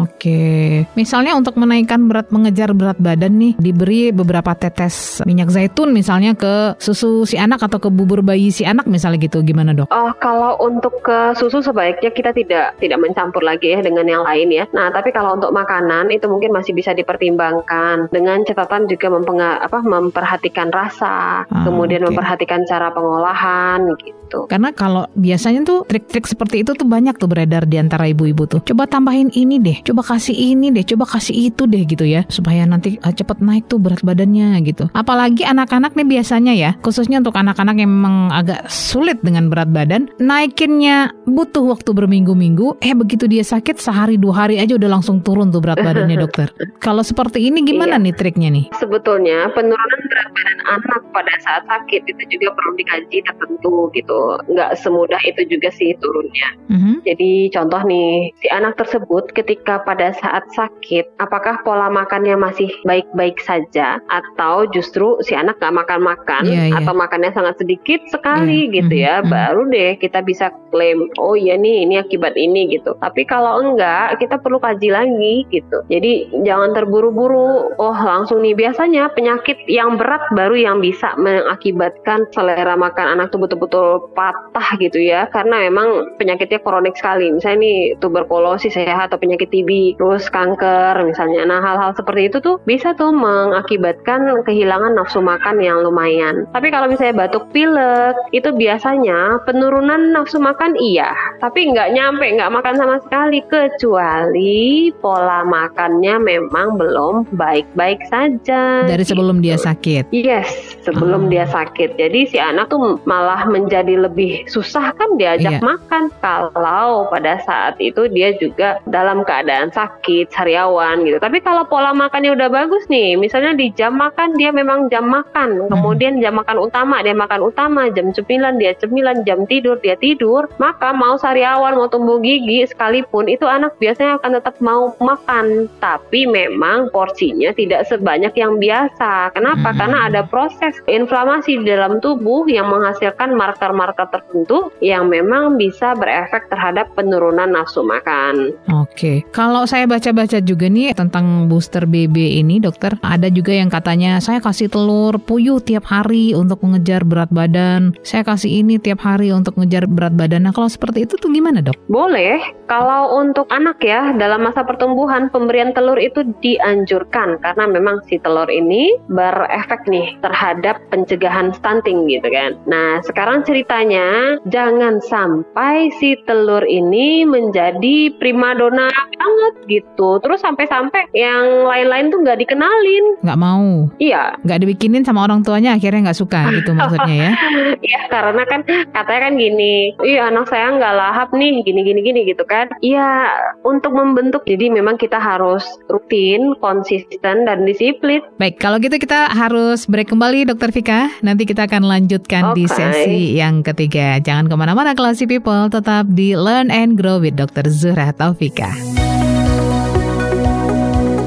Oke, 0.00 0.84
misalnya 0.96 1.36
untuk 1.36 1.56
menaikkan 1.60 2.08
berat 2.08 2.32
mengejar 2.32 2.72
berat 2.72 2.96
badan 2.96 3.36
nih 3.36 3.52
diberi 3.60 4.12
beberapa 4.12 4.56
tetes 4.56 5.20
minyak 5.28 5.52
zaitun 5.52 5.92
misalnya 5.92 6.32
ke 6.32 6.79
susu 6.80 7.28
si 7.28 7.36
anak 7.36 7.60
atau 7.60 7.76
ke 7.76 7.92
bubur 7.92 8.24
bayi 8.24 8.48
si 8.48 8.64
anak 8.64 8.88
misalnya 8.88 9.20
gitu 9.20 9.44
gimana 9.44 9.76
dok? 9.76 9.92
Oh, 9.92 10.16
kalau 10.16 10.56
untuk 10.58 11.04
ke 11.04 11.36
susu 11.36 11.60
sebaiknya 11.60 12.08
kita 12.10 12.32
tidak 12.32 12.80
tidak 12.80 12.98
mencampur 12.98 13.44
lagi 13.44 13.76
ya 13.76 13.84
dengan 13.84 14.08
yang 14.08 14.24
lain 14.24 14.48
ya. 14.48 14.64
Nah, 14.72 14.88
tapi 14.88 15.12
kalau 15.12 15.36
untuk 15.36 15.52
makanan 15.52 16.08
itu 16.08 16.24
mungkin 16.24 16.50
masih 16.50 16.72
bisa 16.72 16.96
dipertimbangkan 16.96 18.08
dengan 18.08 18.40
catatan 18.42 18.88
juga 18.88 19.12
mempenga- 19.12 19.60
apa 19.60 19.84
memperhatikan 19.84 20.72
rasa, 20.72 21.44
Ah, 21.44 21.62
kemudian 21.62 22.00
oke. 22.00 22.16
memperhatikan 22.16 22.64
cara 22.64 22.88
pengolahan 22.90 23.84
gitu. 24.00 24.19
Karena 24.46 24.70
kalau 24.70 25.06
biasanya 25.14 25.66
tuh 25.66 25.82
trik-trik 25.84 26.26
seperti 26.26 26.62
itu 26.62 26.74
tuh 26.74 26.86
banyak 26.86 27.16
tuh 27.16 27.26
beredar 27.26 27.66
di 27.66 27.76
antara 27.76 28.06
ibu-ibu 28.06 28.46
tuh. 28.46 28.60
Coba 28.62 28.86
tambahin 28.86 29.32
ini 29.34 29.58
deh, 29.58 29.82
coba 29.82 30.02
kasih 30.04 30.34
ini 30.34 30.70
deh, 30.70 30.84
coba 30.84 31.06
kasih 31.06 31.50
itu 31.50 31.66
deh 31.66 31.82
gitu 31.82 32.04
ya, 32.04 32.22
supaya 32.28 32.62
nanti 32.64 33.00
uh, 33.02 33.10
cepet 33.10 33.42
naik 33.42 33.66
tuh 33.66 33.80
berat 33.80 34.02
badannya 34.02 34.60
gitu. 34.62 34.86
Apalagi 34.92 35.42
anak-anak 35.42 35.96
nih 35.96 36.06
biasanya 36.18 36.52
ya, 36.54 36.70
khususnya 36.80 37.18
untuk 37.18 37.34
anak-anak 37.34 37.76
yang 37.78 37.90
memang 37.90 38.30
agak 38.30 38.66
sulit 38.68 39.18
dengan 39.20 39.50
berat 39.50 39.70
badan, 39.70 40.06
naikinnya 40.18 41.10
butuh 41.26 41.62
waktu 41.66 41.90
berminggu-minggu. 41.92 42.80
Eh 42.80 42.94
begitu 42.94 43.26
dia 43.26 43.42
sakit 43.42 43.76
sehari 43.76 44.16
dua 44.16 44.44
hari 44.46 44.56
aja 44.58 44.76
udah 44.76 44.90
langsung 44.90 45.20
turun 45.20 45.50
tuh 45.50 45.60
berat 45.62 45.80
badannya 45.80 46.16
dokter. 46.24 46.50
Kalau 46.78 47.02
seperti 47.02 47.42
ini 47.42 47.62
gimana 47.62 47.96
Iya. 47.96 48.04
nih 48.06 48.14
triknya 48.14 48.48
nih? 48.54 48.64
Sebetulnya 48.78 49.50
penurunan 49.52 50.02
berat 50.06 50.28
badan 50.30 50.58
anak 50.70 51.02
pada 51.10 51.34
saat 51.42 51.62
sakit 51.66 52.02
itu 52.06 52.22
juga 52.30 52.54
perlu 52.54 52.72
dikaji 52.76 53.18
tertentu 53.24 53.90
gitu. 53.92 54.19
Nggak 54.48 54.80
semudah 54.80 55.20
itu 55.26 55.46
juga 55.46 55.68
sih 55.74 55.94
turunnya. 55.98 56.48
Mhm. 56.70 57.04
Jadi 57.04 57.30
contoh 57.54 57.82
nih, 57.86 58.32
si 58.40 58.46
anak 58.50 58.76
tersebut 58.78 59.32
ketika 59.34 59.82
pada 59.82 60.12
saat 60.16 60.44
sakit, 60.54 61.18
apakah 61.18 61.62
pola 61.62 61.88
makannya 61.88 62.36
masih 62.36 62.70
baik-baik 62.86 63.40
saja 63.42 63.98
atau 64.08 64.68
justru 64.70 65.18
si 65.24 65.36
anak 65.36 65.58
nggak 65.60 65.76
makan-makan 65.84 66.42
Iya, 66.46 66.62
iya. 66.72 66.76
atau 66.80 66.92
makannya 66.96 67.30
sangat 67.36 67.60
sedikit 67.60 68.00
sekali 68.08 68.70
Iya, 68.70 68.74
gitu 68.80 68.94
ya, 68.94 69.14
mhm. 69.20 69.28
baru 69.28 69.62
deh 69.68 69.90
kita 70.00 70.24
bisa 70.24 70.52
klaim, 70.70 71.10
oh 71.18 71.34
iya 71.34 71.58
nih 71.58 71.84
ini 71.84 71.98
akibat 71.98 72.34
ini 72.38 72.70
gitu. 72.70 72.94
Tapi 73.02 73.26
kalau 73.26 73.60
enggak, 73.60 74.18
kita 74.22 74.38
perlu 74.38 74.62
kaji 74.62 74.88
lagi 74.90 75.44
gitu. 75.50 75.82
Jadi 75.90 76.30
jangan 76.46 76.72
terburu-buru, 76.72 77.74
oh 77.76 77.96
langsung 77.98 78.40
nih 78.40 78.54
biasanya 78.54 79.10
penyakit 79.12 79.58
yang 79.66 79.98
berat 79.98 80.22
baru 80.32 80.54
yang 80.56 80.78
bisa 80.78 81.12
mengakibatkan 81.18 82.26
selera 82.30 82.78
makan 82.78 83.18
anak 83.18 83.34
tuh 83.34 83.42
betul-betul 83.42 84.09
patah 84.16 84.78
gitu 84.80 84.98
ya 85.02 85.26
karena 85.28 85.68
memang 85.68 86.16
penyakitnya 86.16 86.62
kronik 86.62 86.96
sekali 86.96 87.30
misalnya 87.34 87.58
nih 87.60 87.78
tuberkulosis 87.98 88.74
ya 88.74 89.06
atau 89.06 89.18
penyakit 89.20 89.50
TB 89.50 89.98
terus 90.00 90.30
kanker 90.30 90.94
misalnya 91.04 91.44
nah 91.44 91.60
hal-hal 91.60 91.92
seperti 91.92 92.30
itu 92.30 92.38
tuh 92.40 92.56
bisa 92.64 92.94
tuh 92.96 93.10
mengakibatkan 93.12 94.46
kehilangan 94.46 94.96
nafsu 94.96 95.20
makan 95.20 95.60
yang 95.60 95.82
lumayan 95.84 96.46
tapi 96.54 96.70
kalau 96.70 96.86
misalnya 96.88 97.26
batuk 97.26 97.50
pilek 97.50 98.16
itu 98.30 98.50
biasanya 98.54 99.42
penurunan 99.44 100.14
nafsu 100.14 100.38
makan 100.38 100.78
iya 100.78 101.12
tapi 101.42 101.68
nggak 101.70 101.92
nyampe 101.92 102.24
nggak 102.24 102.52
makan 102.52 102.74
sama 102.78 102.96
sekali 103.02 103.42
kecuali 103.50 104.88
pola 105.02 105.42
makannya 105.42 106.16
memang 106.22 106.78
belum 106.78 107.26
baik-baik 107.34 108.00
saja 108.08 108.86
Dari 108.86 109.02
sebelum 109.02 109.42
dia 109.42 109.56
gitu. 109.58 109.66
sakit. 109.66 109.80
sakit. 109.80 110.04
Yes, 110.12 110.48
sebelum 110.84 111.26
Oh. 111.26 111.30
dia 111.32 111.44
sakit. 111.48 111.96
Jadi 111.96 112.20
si 112.28 112.38
anak 112.38 112.68
tuh 112.68 113.00
malah 113.04 113.44
menjadi 113.48 113.96
lebih 114.00 114.48
susah 114.48 114.96
kan 114.96 115.20
diajak 115.20 115.58
Iya. 115.58 115.66
makan 115.66 116.04
kalau 116.22 117.10
pada 117.10 117.42
saat 117.42 117.76
itu 117.82 118.06
dia 118.08 118.32
juga 118.38 118.78
dalam 118.86 119.26
keadaan 119.26 119.68
sakit, 119.74 120.30
sariawan 120.30 121.02
gitu. 121.04 121.18
Tapi 121.18 121.42
kalau 121.42 121.66
pola 121.66 121.90
makannya 121.90 122.32
udah 122.32 122.48
bagus 122.48 122.86
nih, 122.88 123.18
misalnya 123.18 123.52
di 123.58 123.68
jam 123.74 123.98
makan 123.98 124.38
dia 124.38 124.54
memang 124.54 124.86
jam 124.88 125.10
makan, 125.10 125.66
kemudian 125.68 126.22
jam 126.22 126.38
makan 126.38 126.56
utama 126.62 127.02
dia 127.02 127.12
makan 127.12 127.40
utama, 127.50 127.90
jam 127.90 128.14
cemilan 128.14 128.56
dia 128.56 128.72
cemilan, 128.78 129.26
jam 129.26 129.42
tidur 129.50 129.76
dia 129.82 129.98
tidur, 129.98 130.46
maka 130.62 130.94
mau 130.94 131.18
sariawan 131.18 131.74
mau 131.74 131.90
tumbuh 131.90 132.22
gigi 132.22 132.64
sekalipun 132.70 133.26
itu 133.26 133.44
anak 133.44 133.74
biasanya 133.82 134.22
akan 134.22 134.30
tetap 134.38 134.54
mau 134.62 134.94
makan, 135.02 135.66
tapi 135.82 136.24
memang 136.30 136.88
porsinya 136.94 137.50
tidak 137.52 137.84
sebanyak 137.90 138.32
yang 138.38 138.56
biasa. 138.62 139.34
Kenapa? 139.34 139.74
Mhm. 139.74 139.78
Karena 139.80 139.98
ada 140.06 140.22
proses 140.22 140.78
inflamasi 140.86 141.60
di 141.60 141.66
dalam 141.66 141.98
tubuh 141.98 142.46
yang 142.46 142.70
menghasilkan 142.70 143.34
marker-marker 143.34 143.89
tertentu 143.94 144.70
yang 144.82 145.10
memang 145.10 145.58
bisa 145.58 145.92
berefek 145.96 146.48
terhadap 146.48 146.90
penurunan 146.94 147.50
nafsu 147.50 147.82
makan. 147.82 148.54
Oke, 148.70 149.24
kalau 149.34 149.64
saya 149.64 149.86
baca-baca 149.86 150.38
juga 150.42 150.66
nih 150.70 150.94
tentang 150.94 151.46
booster 151.50 151.84
BB 151.84 152.40
ini, 152.42 152.62
dokter, 152.62 152.94
ada 153.02 153.26
juga 153.30 153.54
yang 153.54 153.72
katanya 153.72 154.18
saya 154.22 154.38
kasih 154.38 154.70
telur 154.70 155.18
puyuh 155.18 155.62
tiap 155.62 155.86
hari 155.86 156.32
untuk 156.36 156.62
mengejar 156.62 157.02
berat 157.02 157.30
badan, 157.32 157.94
saya 158.06 158.22
kasih 158.22 158.62
ini 158.62 158.78
tiap 158.78 159.02
hari 159.02 159.34
untuk 159.34 159.56
mengejar 159.58 159.86
berat 159.86 160.14
badan. 160.14 160.46
Nah, 160.46 160.52
kalau 160.54 160.68
seperti 160.70 161.08
itu 161.08 161.14
tuh 161.18 161.30
gimana, 161.32 161.62
dok? 161.64 161.76
Boleh, 161.90 162.38
kalau 162.70 163.18
untuk 163.18 163.50
anak 163.50 163.82
ya 163.82 164.14
dalam 164.14 164.46
masa 164.46 164.62
pertumbuhan 164.62 165.26
pemberian 165.34 165.74
telur 165.74 165.98
itu 165.98 166.22
dianjurkan 166.38 167.42
karena 167.42 167.64
memang 167.66 167.98
si 168.06 168.20
telur 168.22 168.46
ini 168.46 168.94
berefek 169.10 169.86
nih 169.90 170.14
terhadap 170.22 170.78
pencegahan 170.94 171.50
stunting 171.56 172.06
gitu 172.06 172.30
kan. 172.30 172.54
Nah 172.70 173.02
sekarang 173.02 173.42
ceritanya 173.80 174.36
jangan 174.52 175.00
sampai 175.00 175.88
si 175.96 176.12
telur 176.28 176.60
ini 176.68 177.24
menjadi 177.24 178.12
primadona 178.20 178.92
banget 178.92 179.54
gitu. 179.68 180.20
Terus 180.20 180.44
sampai-sampai 180.44 181.08
yang 181.16 181.64
lain-lain 181.64 182.12
tuh 182.12 182.20
nggak 182.20 182.44
dikenalin. 182.44 183.04
Nggak 183.24 183.40
mau, 183.40 183.88
Iya, 183.96 184.36
nggak 184.44 184.60
dibikinin 184.60 185.04
sama 185.04 185.24
orang 185.24 185.40
tuanya 185.40 185.76
akhirnya 185.76 186.12
nggak 186.12 186.20
suka 186.20 186.52
gitu 186.60 186.76
maksudnya 186.76 187.16
ya? 187.16 187.32
Iya 187.80 188.00
karena 188.12 188.42
kan 188.44 188.60
katanya 188.92 189.20
kan 189.30 189.34
gini, 189.40 189.96
iya 190.04 190.28
anak 190.28 190.52
saya 190.52 190.76
nggak 190.76 190.94
lahap 191.00 191.28
nih, 191.32 191.64
gini 191.64 191.80
gini 191.80 192.00
gini 192.04 192.20
gitu 192.28 192.44
kan. 192.44 192.68
Iya 192.84 193.32
untuk 193.64 193.96
membentuk, 193.96 194.44
jadi 194.44 194.68
memang 194.68 195.00
kita 195.00 195.16
harus 195.16 195.64
rutin, 195.88 196.52
konsisten 196.60 197.48
dan 197.48 197.64
disiplin. 197.64 198.20
Baik, 198.36 198.60
kalau 198.60 198.76
gitu 198.82 199.00
kita 199.00 199.32
harus 199.32 199.88
break 199.88 200.12
kembali, 200.12 200.44
Dokter 200.44 200.68
Vika. 200.68 201.08
Nanti 201.24 201.48
kita 201.48 201.64
akan 201.64 201.88
lanjutkan 201.88 202.52
di 202.52 202.68
Oke. 202.68 202.76
sesi 202.76 203.38
yang 203.38 203.64
ketiga. 203.72 204.18
Jangan 204.20 204.50
ke 204.50 204.54
mana-mana, 204.54 204.92
Classy 204.98 205.26
People. 205.26 205.70
Tetap 205.70 206.10
di 206.10 206.34
Learn 206.34 206.70
and 206.70 206.98
Grow 206.98 207.22
with 207.22 207.38
Dr. 207.38 207.70
Zuhra 207.70 208.10
Taufika. 208.10 208.74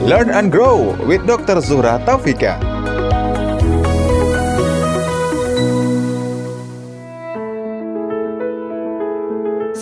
Learn 0.04 0.28
and 0.36 0.52
grow 0.52 0.92
with 1.08 1.24
Dr. 1.24 1.64
Zuhra 1.64 1.96
Taufika. 2.04 2.60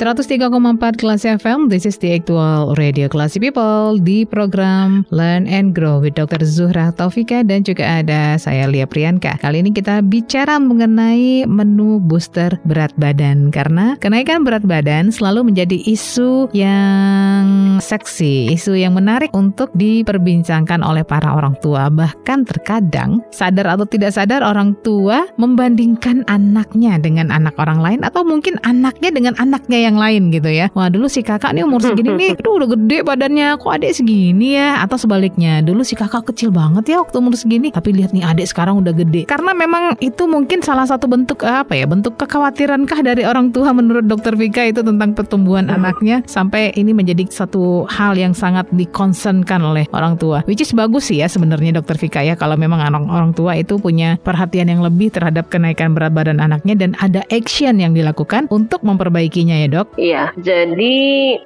Empat 0.01 0.97
kelas 0.97 1.29
FM, 1.29 1.69
this 1.69 1.85
is 1.85 2.01
the 2.01 2.17
actual 2.17 2.73
radio 2.73 3.05
Classy 3.05 3.37
People 3.37 4.01
di 4.01 4.25
program 4.25 5.05
Learn 5.13 5.45
and 5.45 5.77
Grow 5.77 6.01
with 6.01 6.17
Dr. 6.17 6.41
Zuhra 6.41 6.89
Taufika 6.89 7.45
dan 7.45 7.61
juga 7.61 8.01
ada 8.01 8.33
saya 8.41 8.65
Lia 8.65 8.89
Priyanka. 8.89 9.37
Kali 9.37 9.61
ini 9.61 9.69
kita 9.69 10.01
bicara 10.01 10.57
mengenai 10.57 11.45
menu 11.45 12.01
booster 12.01 12.57
berat 12.65 12.89
badan 12.97 13.53
karena 13.53 13.93
kenaikan 14.01 14.41
berat 14.41 14.65
badan 14.65 15.13
selalu 15.13 15.53
menjadi 15.53 15.77
isu 15.85 16.49
yang 16.49 17.77
seksi, 17.77 18.49
isu 18.57 18.73
yang 18.73 18.97
menarik 18.97 19.29
untuk 19.37 19.69
diperbincangkan 19.77 20.81
oleh 20.81 21.05
para 21.05 21.29
orang 21.29 21.53
tua. 21.61 21.93
Bahkan 21.93 22.49
terkadang 22.49 23.21
sadar 23.29 23.77
atau 23.77 23.85
tidak 23.85 24.17
sadar 24.17 24.41
orang 24.41 24.73
tua 24.81 25.29
membandingkan 25.37 26.25
anaknya 26.25 26.97
dengan 26.97 27.29
anak 27.29 27.53
orang 27.61 27.85
lain 27.85 28.01
atau 28.01 28.25
mungkin 28.25 28.57
anaknya 28.65 29.13
dengan 29.13 29.37
anaknya 29.37 29.90
yang 29.90 29.90
lain 29.95 30.31
gitu 30.31 30.49
ya. 30.51 30.67
Wah 30.73 30.87
dulu 30.87 31.07
si 31.07 31.23
kakak 31.23 31.55
nih 31.55 31.63
umur 31.63 31.81
segini 31.83 32.11
nih, 32.15 32.31
aduh 32.37 32.61
udah 32.61 32.69
gede 32.75 32.97
badannya, 33.03 33.47
kok 33.59 33.71
adik 33.71 33.91
segini 33.95 34.59
ya? 34.59 34.83
Atau 34.83 34.97
sebaliknya, 34.99 35.63
dulu 35.63 35.81
si 35.81 35.95
kakak 35.95 36.27
kecil 36.31 36.51
banget 36.51 36.91
ya 36.91 37.01
waktu 37.01 37.15
umur 37.17 37.35
segini, 37.35 37.71
tapi 37.71 37.95
lihat 37.95 38.11
nih 38.11 38.23
adik 38.23 38.47
sekarang 38.47 38.79
udah 38.79 38.93
gede. 38.93 39.25
Karena 39.25 39.55
memang 39.55 39.97
itu 40.03 40.27
mungkin 40.27 40.61
salah 40.61 40.85
satu 40.87 41.07
bentuk 41.07 41.43
apa 41.47 41.73
ya, 41.73 41.85
bentuk 41.87 42.15
kekhawatirankah 42.19 42.99
dari 43.01 43.23
orang 43.25 43.51
tua 43.55 43.73
menurut 43.73 44.05
dokter 44.05 44.35
Vika 44.35 44.63
itu 44.67 44.83
tentang 44.83 45.15
pertumbuhan 45.15 45.71
anaknya 45.71 46.21
sampai 46.27 46.75
ini 46.75 46.91
menjadi 46.91 47.27
satu 47.31 47.87
hal 47.87 48.15
yang 48.19 48.35
sangat 48.35 48.67
dikonsenkan 48.75 49.61
oleh 49.61 49.85
orang 49.95 50.15
tua. 50.19 50.43
Which 50.45 50.61
is 50.61 50.73
bagus 50.75 51.09
sih 51.09 51.23
ya 51.23 51.27
sebenarnya 51.31 51.79
dokter 51.79 51.97
Vika 51.97 52.21
ya 52.21 52.35
kalau 52.35 52.55
memang 52.59 52.81
anak 52.81 53.07
orang 53.07 53.31
tua 53.31 53.57
itu 53.57 53.77
punya 53.79 54.19
perhatian 54.21 54.69
yang 54.69 54.81
lebih 54.83 55.09
terhadap 55.13 55.49
kenaikan 55.49 55.95
berat 55.95 56.13
badan 56.13 56.43
anaknya 56.43 56.75
dan 56.75 56.91
ada 56.99 57.23
action 57.31 57.79
yang 57.79 57.95
dilakukan 57.95 58.45
untuk 58.51 58.83
memperbaikinya 58.85 59.55
ya 59.61 59.67
dok. 59.71 59.80
Iya, 59.97 60.31
jadi 60.39 60.97